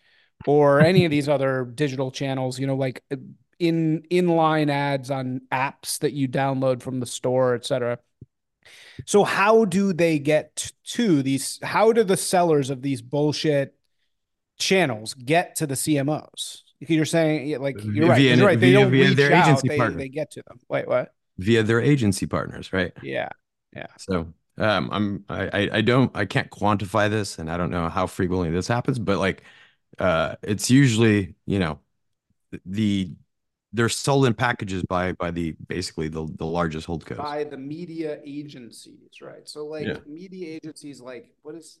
[0.45, 3.15] or any of these other digital channels, you know, like uh,
[3.59, 7.99] in inline ads on apps that you download from the store, et cetera.
[9.05, 11.59] So how do they get to these?
[11.63, 13.75] How do the sellers of these bullshit
[14.59, 16.61] channels get to the CMOs?
[16.79, 18.17] You're saying like you're right.
[18.17, 18.59] Via- You're right.
[18.59, 19.45] They via- don't via reach their out.
[19.47, 19.97] agency They, partner.
[19.97, 20.59] they get to them.
[20.67, 21.13] Wait, what?
[21.37, 22.91] via their agency partners, right?
[23.01, 23.29] Yeah.
[23.75, 23.87] Yeah.
[23.97, 28.07] So um, I'm I I- don't I can't quantify this, and I don't know how
[28.07, 29.43] frequently this happens, but like
[29.99, 31.79] uh, it's usually you know
[32.65, 33.13] the
[33.73, 37.17] they're sold in packages by by the basically the the largest holdcos.
[37.17, 39.47] By the media agencies, right?
[39.47, 39.99] So like Yeah.
[40.07, 41.79] media agencies, like what is?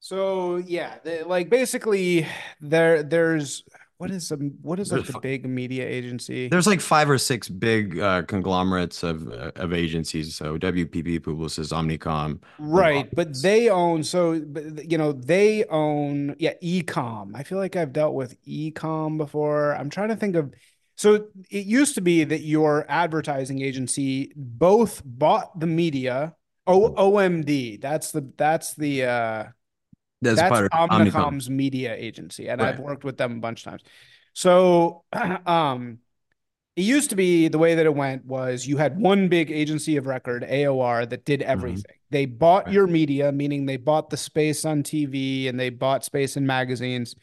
[0.00, 2.26] So yeah, they, like basically
[2.60, 3.64] there there's
[4.00, 6.48] what is a what is like the big media agency?
[6.48, 10.34] There's like five or six big uh, conglomerates of uh, of agencies.
[10.34, 12.40] So WPP, Publicis, Omnicom.
[12.58, 17.32] Right, but they own so but, you know they own yeah ecom.
[17.34, 19.76] I feel like I've dealt with ecom before.
[19.76, 20.54] I'm trying to think of
[20.96, 26.36] so it used to be that your advertising agency both bought the media
[26.66, 27.82] O OMD.
[27.82, 29.44] That's the that's the uh
[30.22, 31.12] That's, that's part of Omnicom.
[31.12, 33.82] Omnicom's media agency, and I've worked with them a bunch of times.
[34.32, 35.04] So,
[35.46, 35.98] um,
[36.76, 39.96] it used to be the way that it went was you had one big agency
[39.96, 41.96] of record, AOR, that did everything.
[42.10, 42.68] They bought Mm-hmm.
[42.68, 42.74] Right.
[42.74, 47.14] your media, meaning they bought the space on TV and they bought space in magazines.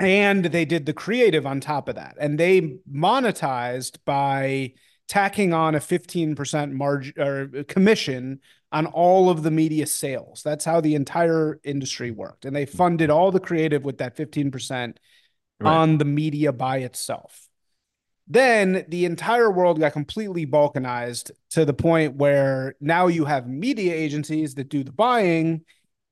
[0.00, 2.16] And they did the creative on top of that.
[2.20, 4.72] And they monetized by
[5.08, 8.40] tacking on a 15% margin or commission
[8.72, 10.42] on all of the media sales.
[10.42, 12.46] That's how the entire industry worked.
[12.46, 14.96] And they funded all the creative with that 15%
[15.60, 15.70] right.
[15.70, 17.48] on the media by itself.
[18.26, 23.94] Then the entire world got completely balkanized to the point where now you have media
[23.94, 25.64] agencies that do the buying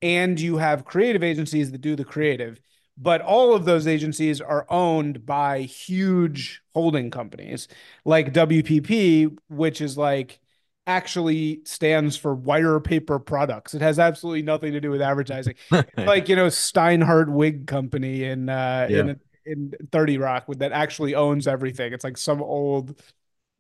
[0.03, 2.61] and you have creative agencies that do the creative.
[2.99, 7.69] But all of those agencies are owned by huge holding companies
[8.05, 10.41] like WPP, which is like
[10.87, 13.74] actually stands for wire paper products.
[13.74, 15.55] It has absolutely nothing to do with advertising.
[15.97, 19.01] like, you know, Sheinhardt Wig Company in uh yeah.
[19.01, 21.93] in in 30 Rock with that actually owns everything.
[21.93, 23.01] It's like some old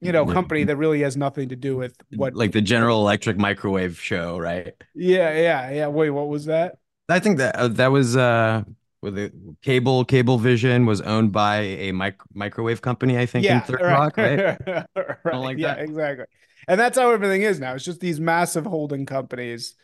[0.00, 3.36] you know, company that really has nothing to do with what like the General Electric
[3.36, 4.72] microwave show, right?
[4.94, 5.86] Yeah, yeah, yeah.
[5.88, 6.78] Wait, what was that?
[7.08, 8.62] I think that uh, that was uh
[9.02, 9.32] with the
[9.62, 13.80] cable cable vision was owned by a mic- microwave company, I think, yeah, in Third
[13.80, 13.92] right.
[13.92, 14.84] Rock, right?
[15.24, 15.36] right.
[15.36, 15.84] Like yeah, that.
[15.84, 16.26] exactly.
[16.68, 17.74] And that's how everything is now.
[17.74, 19.74] It's just these massive holding companies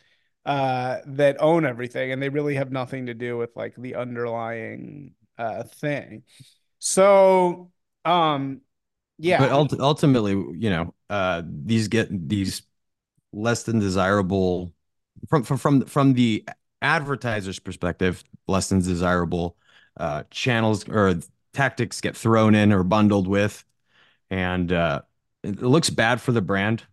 [0.45, 5.13] uh, that own everything, and they really have nothing to do with like the underlying
[5.37, 6.23] uh, thing.
[6.79, 7.71] So,
[8.05, 8.61] um,
[9.17, 9.39] yeah.
[9.39, 12.61] But ult- ultimately, you know, uh, these get these
[13.33, 14.73] less than desirable
[15.27, 16.45] from from from from the
[16.81, 19.57] advertiser's perspective, less than desirable
[19.97, 21.15] uh, channels or
[21.53, 23.65] tactics get thrown in or bundled with,
[24.29, 25.01] and uh,
[25.43, 26.83] it looks bad for the brand,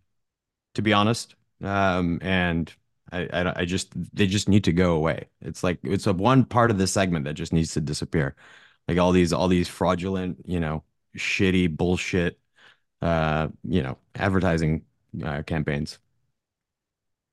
[0.75, 1.35] to be honest.
[1.63, 2.73] Um, and
[3.11, 5.29] I, I, I just they just need to go away.
[5.41, 8.35] It's like it's a one part of the segment that just needs to disappear.
[8.87, 10.83] Like all these all these fraudulent, you know,
[11.17, 12.39] shitty bullshit,
[13.01, 14.83] uh, you know, advertising
[15.23, 15.99] uh, campaigns.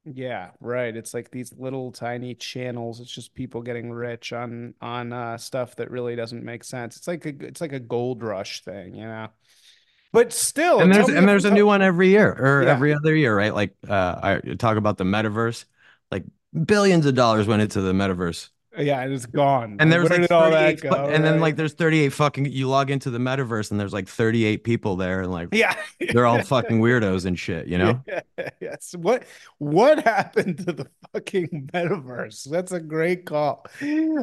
[0.05, 0.95] Yeah, right.
[0.97, 3.01] It's like these little tiny channels.
[3.01, 6.97] It's just people getting rich on on uh, stuff that really doesn't make sense.
[6.97, 9.29] It's like a it's like a gold rush thing, you know.
[10.13, 12.71] But still, and there's and there's a new one every year or yeah.
[12.71, 13.55] every other year, right?
[13.55, 15.65] Like uh, I talk about the metaverse,
[16.11, 18.49] like billions of dollars went into the metaverse
[18.79, 19.77] yeah, and it's gone.
[19.81, 21.23] And there's like all that go, and right?
[21.23, 24.97] then like there's 38 fucking you log into the metaverse and there's like 38 people
[24.97, 25.77] there and like yeah,
[26.13, 28.03] they're all fucking weirdos and shit, you know?
[28.61, 28.95] yes.
[28.97, 29.25] What
[29.59, 32.49] what happened to the fucking metaverse?
[32.49, 33.67] That's a great call.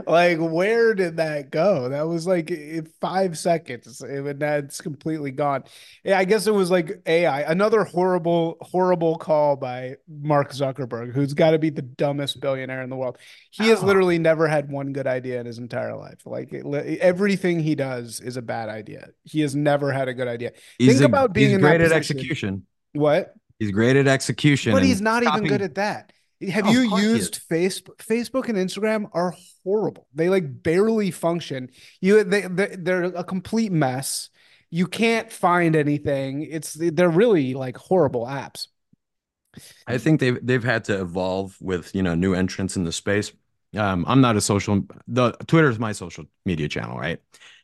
[0.08, 1.90] Like, where did that go?
[1.90, 2.52] That was like
[3.00, 4.02] five seconds.
[4.02, 5.64] It, that's completely gone.
[6.04, 7.42] Yeah, I guess it was like AI.
[7.42, 12.90] Another horrible, horrible call by Mark Zuckerberg, who's got to be the dumbest billionaire in
[12.90, 13.18] the world.
[13.52, 13.86] He has oh.
[13.86, 16.26] literally never never had one good idea in his entire life.
[16.26, 16.66] Like it,
[17.00, 19.10] everything he does is a bad idea.
[19.24, 20.54] He has never had a good idea.
[20.78, 22.66] He's Think a, about being in great at execution.
[22.94, 23.34] What?
[23.60, 24.72] He's great at execution.
[24.72, 25.46] But he's not copying...
[25.46, 26.14] even good at that.
[26.50, 27.98] Have oh, you used Facebook?
[27.98, 29.36] Facebook and Instagram are
[29.66, 30.08] horrible.
[30.16, 31.70] They like barely function.
[32.00, 34.30] You they, they they're a complete mess.
[34.70, 36.44] You can't find anything.
[36.44, 38.68] It's they're really like horrible apps.
[39.86, 43.34] I think they've they've had to evolve with you know new entrants in the space.
[43.78, 44.84] Um, I'm not a social.
[45.08, 47.22] The Twitter is my social media channel, right?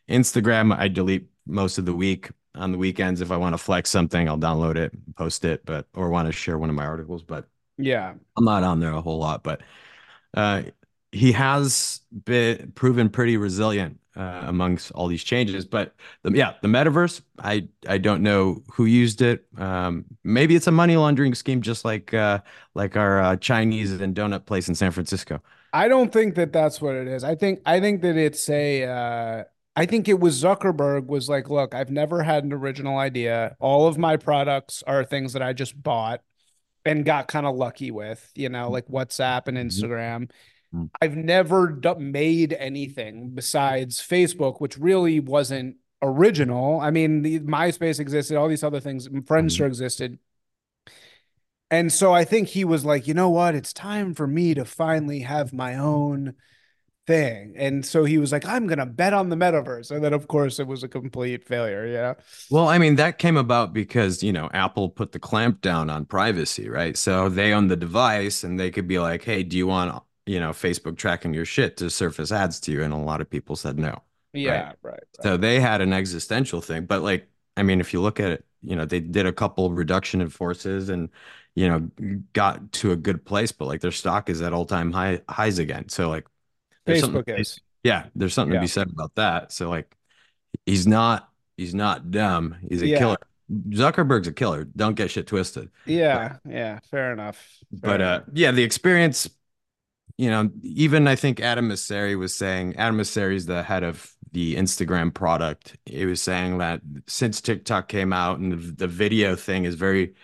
[0.09, 2.29] Instagram, I delete most of the week.
[2.53, 5.87] On the weekends, if I want to flex something, I'll download it, post it, but
[5.93, 7.21] or want to share one of my articles.
[7.21, 9.43] But yeah, I'm not on there a whole lot.
[9.43, 9.61] But
[10.33, 10.63] uh,
[11.11, 15.65] he has been proven pretty resilient uh, amongst all these changes.
[15.65, 19.45] But the, yeah, the metaverse, I I don't know who used it.
[19.57, 22.39] Um, maybe it's a money laundering scheme, just like uh,
[22.73, 25.41] like our uh, Chinese and donut place in San Francisco.
[25.75, 27.25] I don't think that that's what it is.
[27.25, 28.83] I think I think that it's a.
[28.85, 29.43] Uh,
[29.75, 33.57] I think it was Zuckerberg was like, look, I've never had an original idea.
[33.59, 36.21] All of my products are things that I just bought
[36.85, 39.67] and got kind of lucky with, you know, like WhatsApp and mm-hmm.
[39.67, 40.31] Instagram.
[40.73, 40.85] Mm-hmm.
[41.01, 46.79] I've never d- made anything besides Facebook, which really wasn't original.
[46.79, 49.65] I mean, the, MySpace existed, all these other things, Friendster mm-hmm.
[49.65, 50.19] existed.
[51.71, 53.55] And so I think he was like, you know what?
[53.55, 56.35] It's time for me to finally have my own
[57.07, 57.53] thing.
[57.57, 59.91] And so he was like, I'm going to bet on the metaverse.
[59.91, 61.87] And then, of course, it was a complete failure.
[61.87, 62.13] Yeah.
[62.51, 66.05] Well, I mean, that came about because, you know, Apple put the clamp down on
[66.05, 66.95] privacy, right?
[66.95, 70.39] So they own the device and they could be like, hey, do you want, you
[70.39, 72.83] know, Facebook tracking your shit to surface ads to you?
[72.83, 74.03] And a lot of people said no.
[74.33, 74.51] Yeah.
[74.51, 74.75] Right.
[74.83, 75.03] right, right.
[75.21, 76.85] So they had an existential thing.
[76.85, 79.71] But like, I mean, if you look at it, you know, they did a couple
[79.71, 81.09] reduction in forces and,
[81.55, 81.89] you know,
[82.33, 85.57] got to a good place, but like their stock is at all time high highs
[85.57, 85.89] again.
[85.89, 86.27] So like
[86.85, 87.59] Facebook is.
[87.83, 88.61] Yeah, there's something yeah.
[88.61, 89.51] to be said about that.
[89.51, 89.95] So like
[90.65, 92.55] he's not he's not dumb.
[92.67, 92.97] He's a yeah.
[92.97, 93.17] killer.
[93.69, 94.65] Zuckerberg's a killer.
[94.65, 95.69] Don't get shit twisted.
[95.85, 97.37] Yeah, but, yeah, fair enough.
[97.79, 98.21] Fair but enough.
[98.23, 99.29] uh yeah, the experience,
[100.17, 104.11] you know, even I think Adam Mosseri was saying Adam Mosseri is the head of
[104.31, 105.77] the Instagram product.
[105.85, 110.15] He was saying that since TikTok came out and the, the video thing is very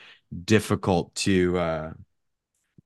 [0.46, 1.94] difficult to uh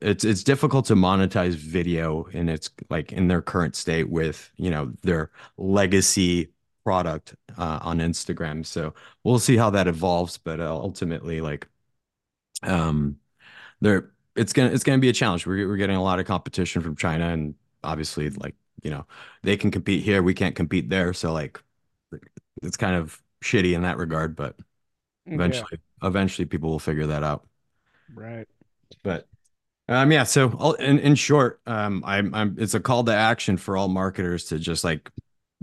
[0.02, 4.70] it's it's difficult to monetize video in its like in their current state with you
[4.70, 6.50] know their legacy
[6.84, 8.66] product uh, on Instagram.
[8.66, 8.94] So
[9.24, 11.68] we'll see how that evolves, but uh, ultimately, like,
[12.64, 13.20] um,
[13.82, 15.48] there it's gonna it's gonna be a challenge.
[15.48, 19.06] We're we're getting a lot of competition from China, and obviously, like you know,
[19.44, 21.14] they can compete here, we can't compete there.
[21.14, 21.62] So like,
[22.62, 24.56] it's kind of shitty in that regard, but
[25.32, 25.85] eventually, yeah.
[26.04, 27.46] Eventually, people will figure that out.
[28.14, 28.48] Right.
[29.04, 29.28] But
[29.88, 30.24] um, yeah.
[30.24, 34.46] So in in short, um, I'm I'm it's a call to action for all marketers
[34.46, 35.12] to just like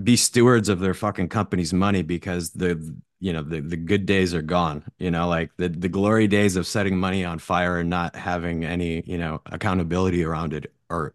[0.03, 4.35] be stewards of their fucking company's money because the you know the, the good days
[4.35, 7.89] are gone you know like the, the glory days of setting money on fire and
[7.89, 11.15] not having any you know accountability around it are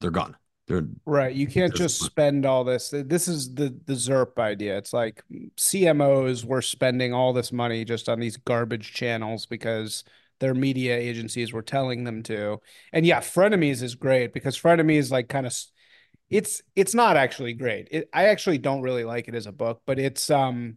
[0.00, 0.36] they're gone
[0.68, 2.90] they're right you can't just spend all this.
[2.92, 4.78] This is the the ZIRP idea.
[4.78, 5.24] It's like
[5.56, 10.04] cmos were spending all this money just on these garbage channels because
[10.40, 12.60] their media agencies were telling them to.
[12.92, 15.54] And yeah frenemies is great because frenemies is like kind of
[16.30, 17.88] it's it's not actually great.
[17.90, 20.76] It, I actually don't really like it as a book, but it's um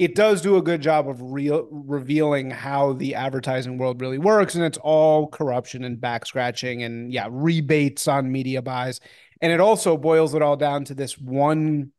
[0.00, 4.54] it does do a good job of real revealing how the advertising world really works
[4.54, 8.98] and it's all corruption and back scratching and yeah rebates on media buys.
[9.42, 11.92] And it also boils it all down to this one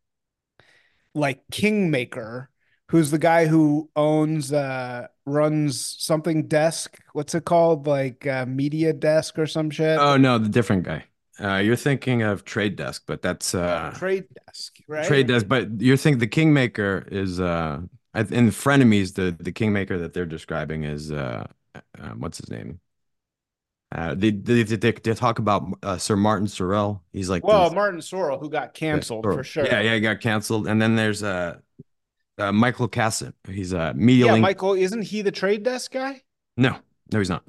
[1.14, 2.49] like kingmaker
[2.88, 6.97] who's the guy who owns uh runs something desk.
[7.14, 7.86] What's it called?
[7.86, 9.99] Like uh, media desk or some shit?
[9.99, 11.06] Oh no the different guy.
[11.39, 15.06] Uh, you're thinking of Trade Desk, but that's uh, Trade Desk, right?
[15.06, 17.80] Trade Desk, but you're thinking the Kingmaker is uh,
[18.14, 19.16] in the frenemies.
[19.16, 22.80] The the Kingmaker that they're describing is uh, uh what's his name?
[23.94, 27.02] Uh, they, they, they, they talk about uh, Sir Martin Sorrell.
[27.12, 29.66] He's like, well, this, Martin Sorrell, who got canceled yeah, for sure.
[29.66, 30.66] Yeah, yeah, he got canceled.
[30.68, 31.58] And then there's uh,
[32.38, 33.34] uh Michael Kassan.
[33.50, 34.28] He's a uh, media.
[34.28, 36.22] Yeah, link- Michael, isn't he the trade desk guy?
[36.56, 36.78] No,
[37.12, 37.44] no, he's not.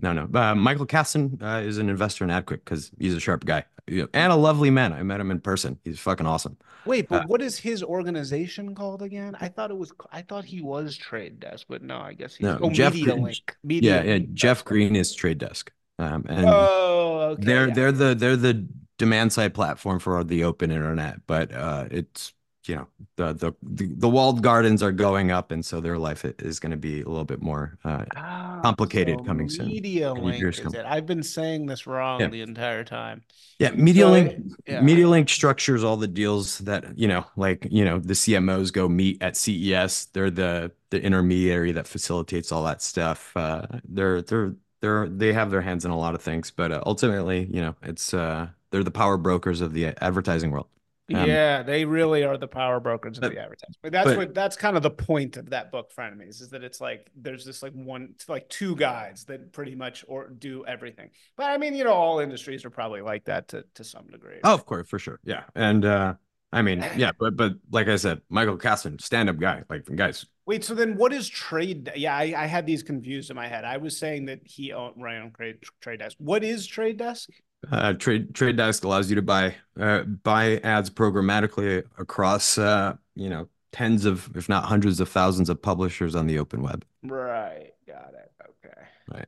[0.00, 0.28] No, no.
[0.32, 4.32] Uh, Michael Kassan uh, is an investor in AdQuick because he's a sharp guy and
[4.32, 4.92] a lovely man.
[4.92, 5.78] I met him in person.
[5.84, 6.56] He's fucking awesome.
[6.84, 9.36] Wait, but uh, what is his organization called again?
[9.40, 9.92] I thought it was.
[10.12, 13.14] I thought he was Trade Desk, but no, I guess he's no, oh, Jeff Media
[13.14, 13.56] Link.
[13.62, 14.26] Media yeah, yeah.
[14.32, 17.74] Jeff Green is Trade Desk, um, and oh, okay, they're yeah.
[17.74, 22.32] they're the they're the demand side platform for the open internet, but uh, it's
[22.68, 26.60] you know the, the the walled gardens are going up, and so their life is
[26.60, 29.66] going to be a little bit more uh, oh, complicated so coming soon.
[29.66, 30.84] Media Link is it?
[30.86, 32.28] I've been saying this wrong yeah.
[32.28, 33.22] the entire time.
[33.58, 34.52] Yeah, Media so, Link.
[34.66, 34.80] Yeah.
[34.80, 38.88] Media Link structures all the deals that you know, like you know, the CMOs go
[38.88, 40.06] meet at CES.
[40.12, 43.36] They're the the intermediary that facilitates all that stuff.
[43.36, 46.82] Uh, they're they're they're they have their hands in a lot of things, but uh,
[46.86, 50.66] ultimately, you know, it's uh, they're the power brokers of the advertising world.
[51.14, 53.78] Um, yeah, they really are the power brokers of but, the advertisement.
[53.82, 56.62] But that's but, what that's kind of the point of that book, Frenemies, is that
[56.62, 61.10] it's like there's this like one like two guys that pretty much or do everything.
[61.36, 64.34] But I mean, you know, all industries are probably like that to to some degree.
[64.34, 64.40] Right?
[64.44, 65.18] Oh, of course, for sure.
[65.24, 65.44] Yeah.
[65.54, 66.14] And uh
[66.52, 69.62] I mean, yeah, but but like I said, Michael Kassan, stand-up guy.
[69.68, 70.26] Like guys.
[70.46, 71.92] Wait, so then what is trade?
[71.94, 73.64] Yeah, I, I had these confused in my head.
[73.64, 76.16] I was saying that he owned ran on trade, trade desk.
[76.18, 77.28] What is trade desk?
[77.70, 83.28] Uh, trade trade desk allows you to buy uh, buy ads programmatically across uh, you
[83.28, 86.84] know tens of if not hundreds of thousands of publishers on the open web.
[87.02, 87.72] Right.
[87.86, 88.32] Got it.
[88.64, 88.80] Okay.
[89.12, 89.26] Right.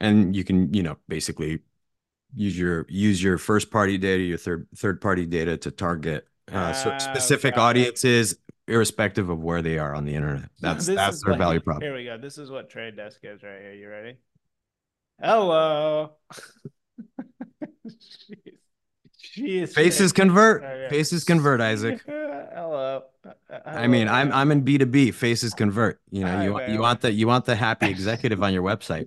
[0.00, 1.60] And you can you know basically
[2.34, 6.72] use your use your first party data, your third third party data to target uh,
[6.72, 8.36] so ah, specific audiences,
[8.68, 10.48] irrespective of where they are on the internet.
[10.60, 11.82] That's so that's their like, value prop.
[11.82, 12.18] Here we go.
[12.18, 13.72] This is what Trade Desk is right here.
[13.74, 14.16] You ready?
[15.20, 16.12] Hello.
[19.72, 20.62] Faces convert.
[20.62, 20.88] Oh, yeah.
[20.88, 22.02] Faces convert, Isaac.
[22.06, 23.04] Hello.
[23.64, 25.10] I mean, I'm I'm in B two B.
[25.10, 26.00] Faces convert.
[26.10, 29.06] You know, you want you want the you want the happy executive on your website.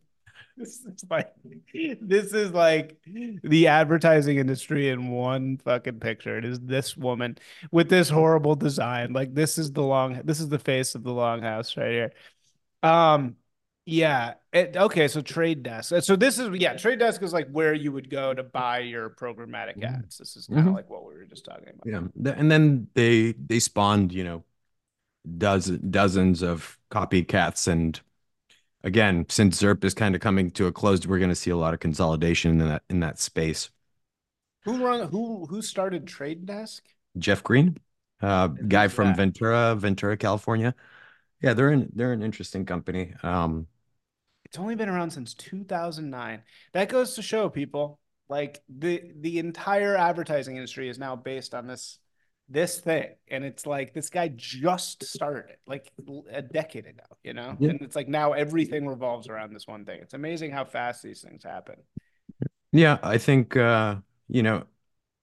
[0.58, 1.34] This is like
[1.74, 2.98] this is like
[3.44, 6.38] the advertising industry in one fucking picture.
[6.38, 7.38] It is this woman
[7.72, 9.12] with this horrible design.
[9.12, 10.22] Like this is the long.
[10.24, 12.14] This is the face of the longhouse right here.
[12.84, 13.36] Um,
[13.86, 14.34] yeah.
[14.52, 15.08] It, okay.
[15.08, 15.94] So trade desk.
[16.02, 16.76] So this is yeah.
[16.76, 19.96] Trade desk is like where you would go to buy your programmatic mm-hmm.
[19.96, 20.18] ads.
[20.18, 20.76] This is kind of mm-hmm.
[20.76, 21.86] like what we were just talking about.
[21.86, 22.34] Yeah.
[22.34, 24.44] And then they they spawned you know
[25.38, 28.00] dozens dozens of copycats and
[28.84, 31.58] again since ZIRP is kind of coming to a close, we're going to see a
[31.58, 33.70] lot of consolidation in that in that space.
[34.64, 36.84] Who run who who started Trade Desk?
[37.18, 37.78] Jeff Green,
[38.22, 39.18] uh, guy from that?
[39.18, 40.74] Ventura, Ventura, California.
[41.42, 43.14] Yeah, they're in they're an interesting company.
[43.22, 43.68] Um,
[44.56, 46.41] it's only been around since 2009.
[46.72, 47.99] That goes to show people
[48.30, 51.99] like the the entire advertising industry is now based on this
[52.47, 55.91] this thing and it's like this guy just started it like
[56.32, 57.72] a decade ago you know Yeah.
[57.72, 61.22] and it's like now everything revolves around this one thing it's amazing how fast these
[61.22, 61.76] things happen
[62.72, 63.95] Yeah, I think uh,
[64.28, 64.64] you know,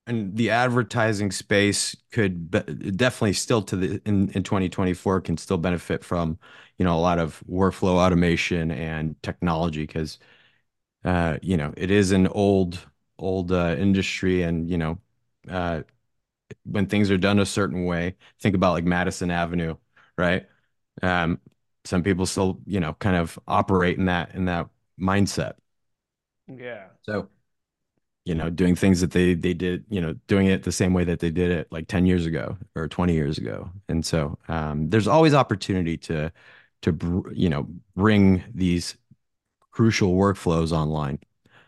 [0.07, 2.61] and the advertising space could be
[2.93, 6.39] definitely still to the in in 2024 can still benefit from,
[6.79, 10.19] you know, a lot of workflow automation and technology because
[11.05, 12.87] uh, you know, it is an old
[13.19, 14.99] old uh, industry and, you know,
[15.51, 15.83] uh
[16.65, 19.77] when things are done a certain way, think about like Madison Avenue,
[20.19, 20.47] right?
[21.03, 21.41] Um,
[21.85, 24.69] some people still, you know, kind of operate in that in that
[25.01, 25.55] mindset.
[26.47, 27.29] yeah So
[28.25, 31.05] you know, doing things that they they did, you know, doing it the same way
[31.05, 33.71] that they did it like 10 years ago or 20 years ago.
[33.89, 36.33] And so um, there's always opportunity to
[36.83, 38.97] to br- you know bring these
[39.71, 41.19] crucial workflows online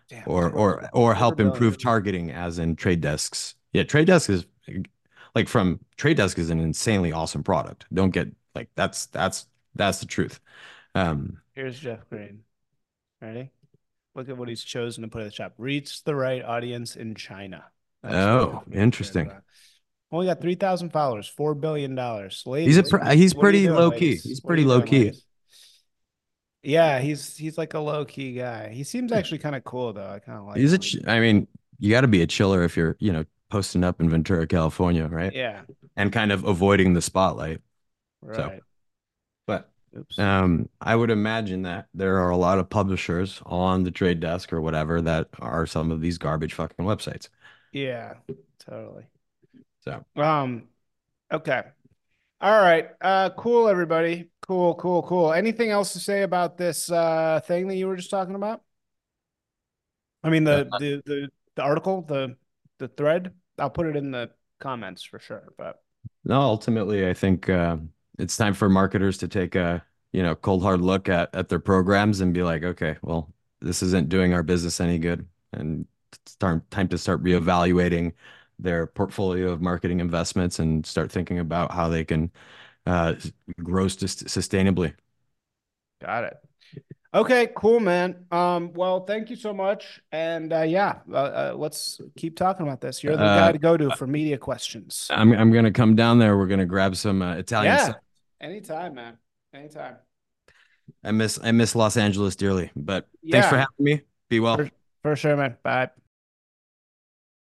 [0.08, 3.54] Damn, or or or help improve targeting as in trade desks.
[3.72, 4.46] Yeah, trade desk is
[5.34, 7.86] like from trade desk is an insanely awesome product.
[7.92, 10.40] Don't get like that's that's that's the truth.
[10.94, 12.42] Um here's jeff green
[13.20, 13.50] ready
[14.14, 17.14] look at what he's chosen to put in the shop reach the right audience in
[17.14, 17.64] china
[18.02, 19.30] That's Oh, interesting.
[20.12, 24.16] only got 3000 followers 4 billion dollars He's a pr- he's pretty low key.
[24.16, 25.12] He's pretty low key.
[26.62, 28.70] Yeah, he's he's like a low key guy.
[28.70, 30.08] He seems actually kind of cool though.
[30.08, 30.56] I kind of like.
[30.56, 31.46] he's a ch- I mean,
[31.78, 35.06] you got to be a chiller if you're, you know, posting up in Ventura, California,
[35.06, 35.32] right?
[35.34, 35.62] Yeah.
[35.96, 37.60] And kind of avoiding the spotlight.
[38.22, 38.36] Right.
[38.36, 38.60] But
[39.96, 40.18] Oops.
[40.18, 44.52] Um, I would imagine that there are a lot of publishers on the trade desk
[44.52, 47.28] or whatever that are some of these garbage fucking websites.
[47.72, 48.14] yeah.
[48.58, 49.04] Totally.
[49.80, 50.68] So Um.
[51.32, 51.62] Okay.
[52.40, 52.90] All right.
[53.00, 53.30] Uh.
[53.36, 53.68] Cool.
[53.68, 54.30] Everybody.
[54.42, 54.74] Cool.
[54.76, 55.02] Cool.
[55.02, 55.32] Cool.
[55.32, 58.62] Anything else to say about this uh thing that you were just talking about?
[60.22, 62.36] I mean the Uh, the the the article the
[62.78, 63.34] the thread.
[63.58, 65.52] I'll put it in the comments for sure.
[65.58, 65.82] But
[66.24, 67.76] no, ultimately, I think uh,
[68.18, 71.58] it's time for marketers to take a you know cold hard look at at their
[71.60, 76.36] programs and be like, okay, well, this isn't doing our business any good, and it's
[76.36, 78.12] time time to start reevaluating
[78.58, 82.30] their portfolio of marketing investments and start thinking about how they can
[82.86, 83.14] uh,
[83.62, 84.94] grow sus- sustainably.
[86.00, 86.36] Got it.
[87.14, 88.26] Okay, cool, man.
[88.32, 90.00] Um, well, thank you so much.
[90.10, 93.04] And uh, yeah, uh, uh, let's keep talking about this.
[93.04, 95.08] You're the Uh, guy to go to for media questions.
[95.10, 96.36] I'm I'm gonna come down there.
[96.36, 97.74] We're gonna grab some uh, Italian.
[97.76, 97.94] yeah.
[98.44, 99.18] Anytime, man.
[99.52, 99.96] Anytime.
[101.02, 104.02] I miss I miss Los Angeles dearly, but thanks for having me.
[104.28, 104.58] Be well.
[104.58, 104.70] For,
[105.02, 105.56] for sure, man.
[105.62, 105.90] Bye.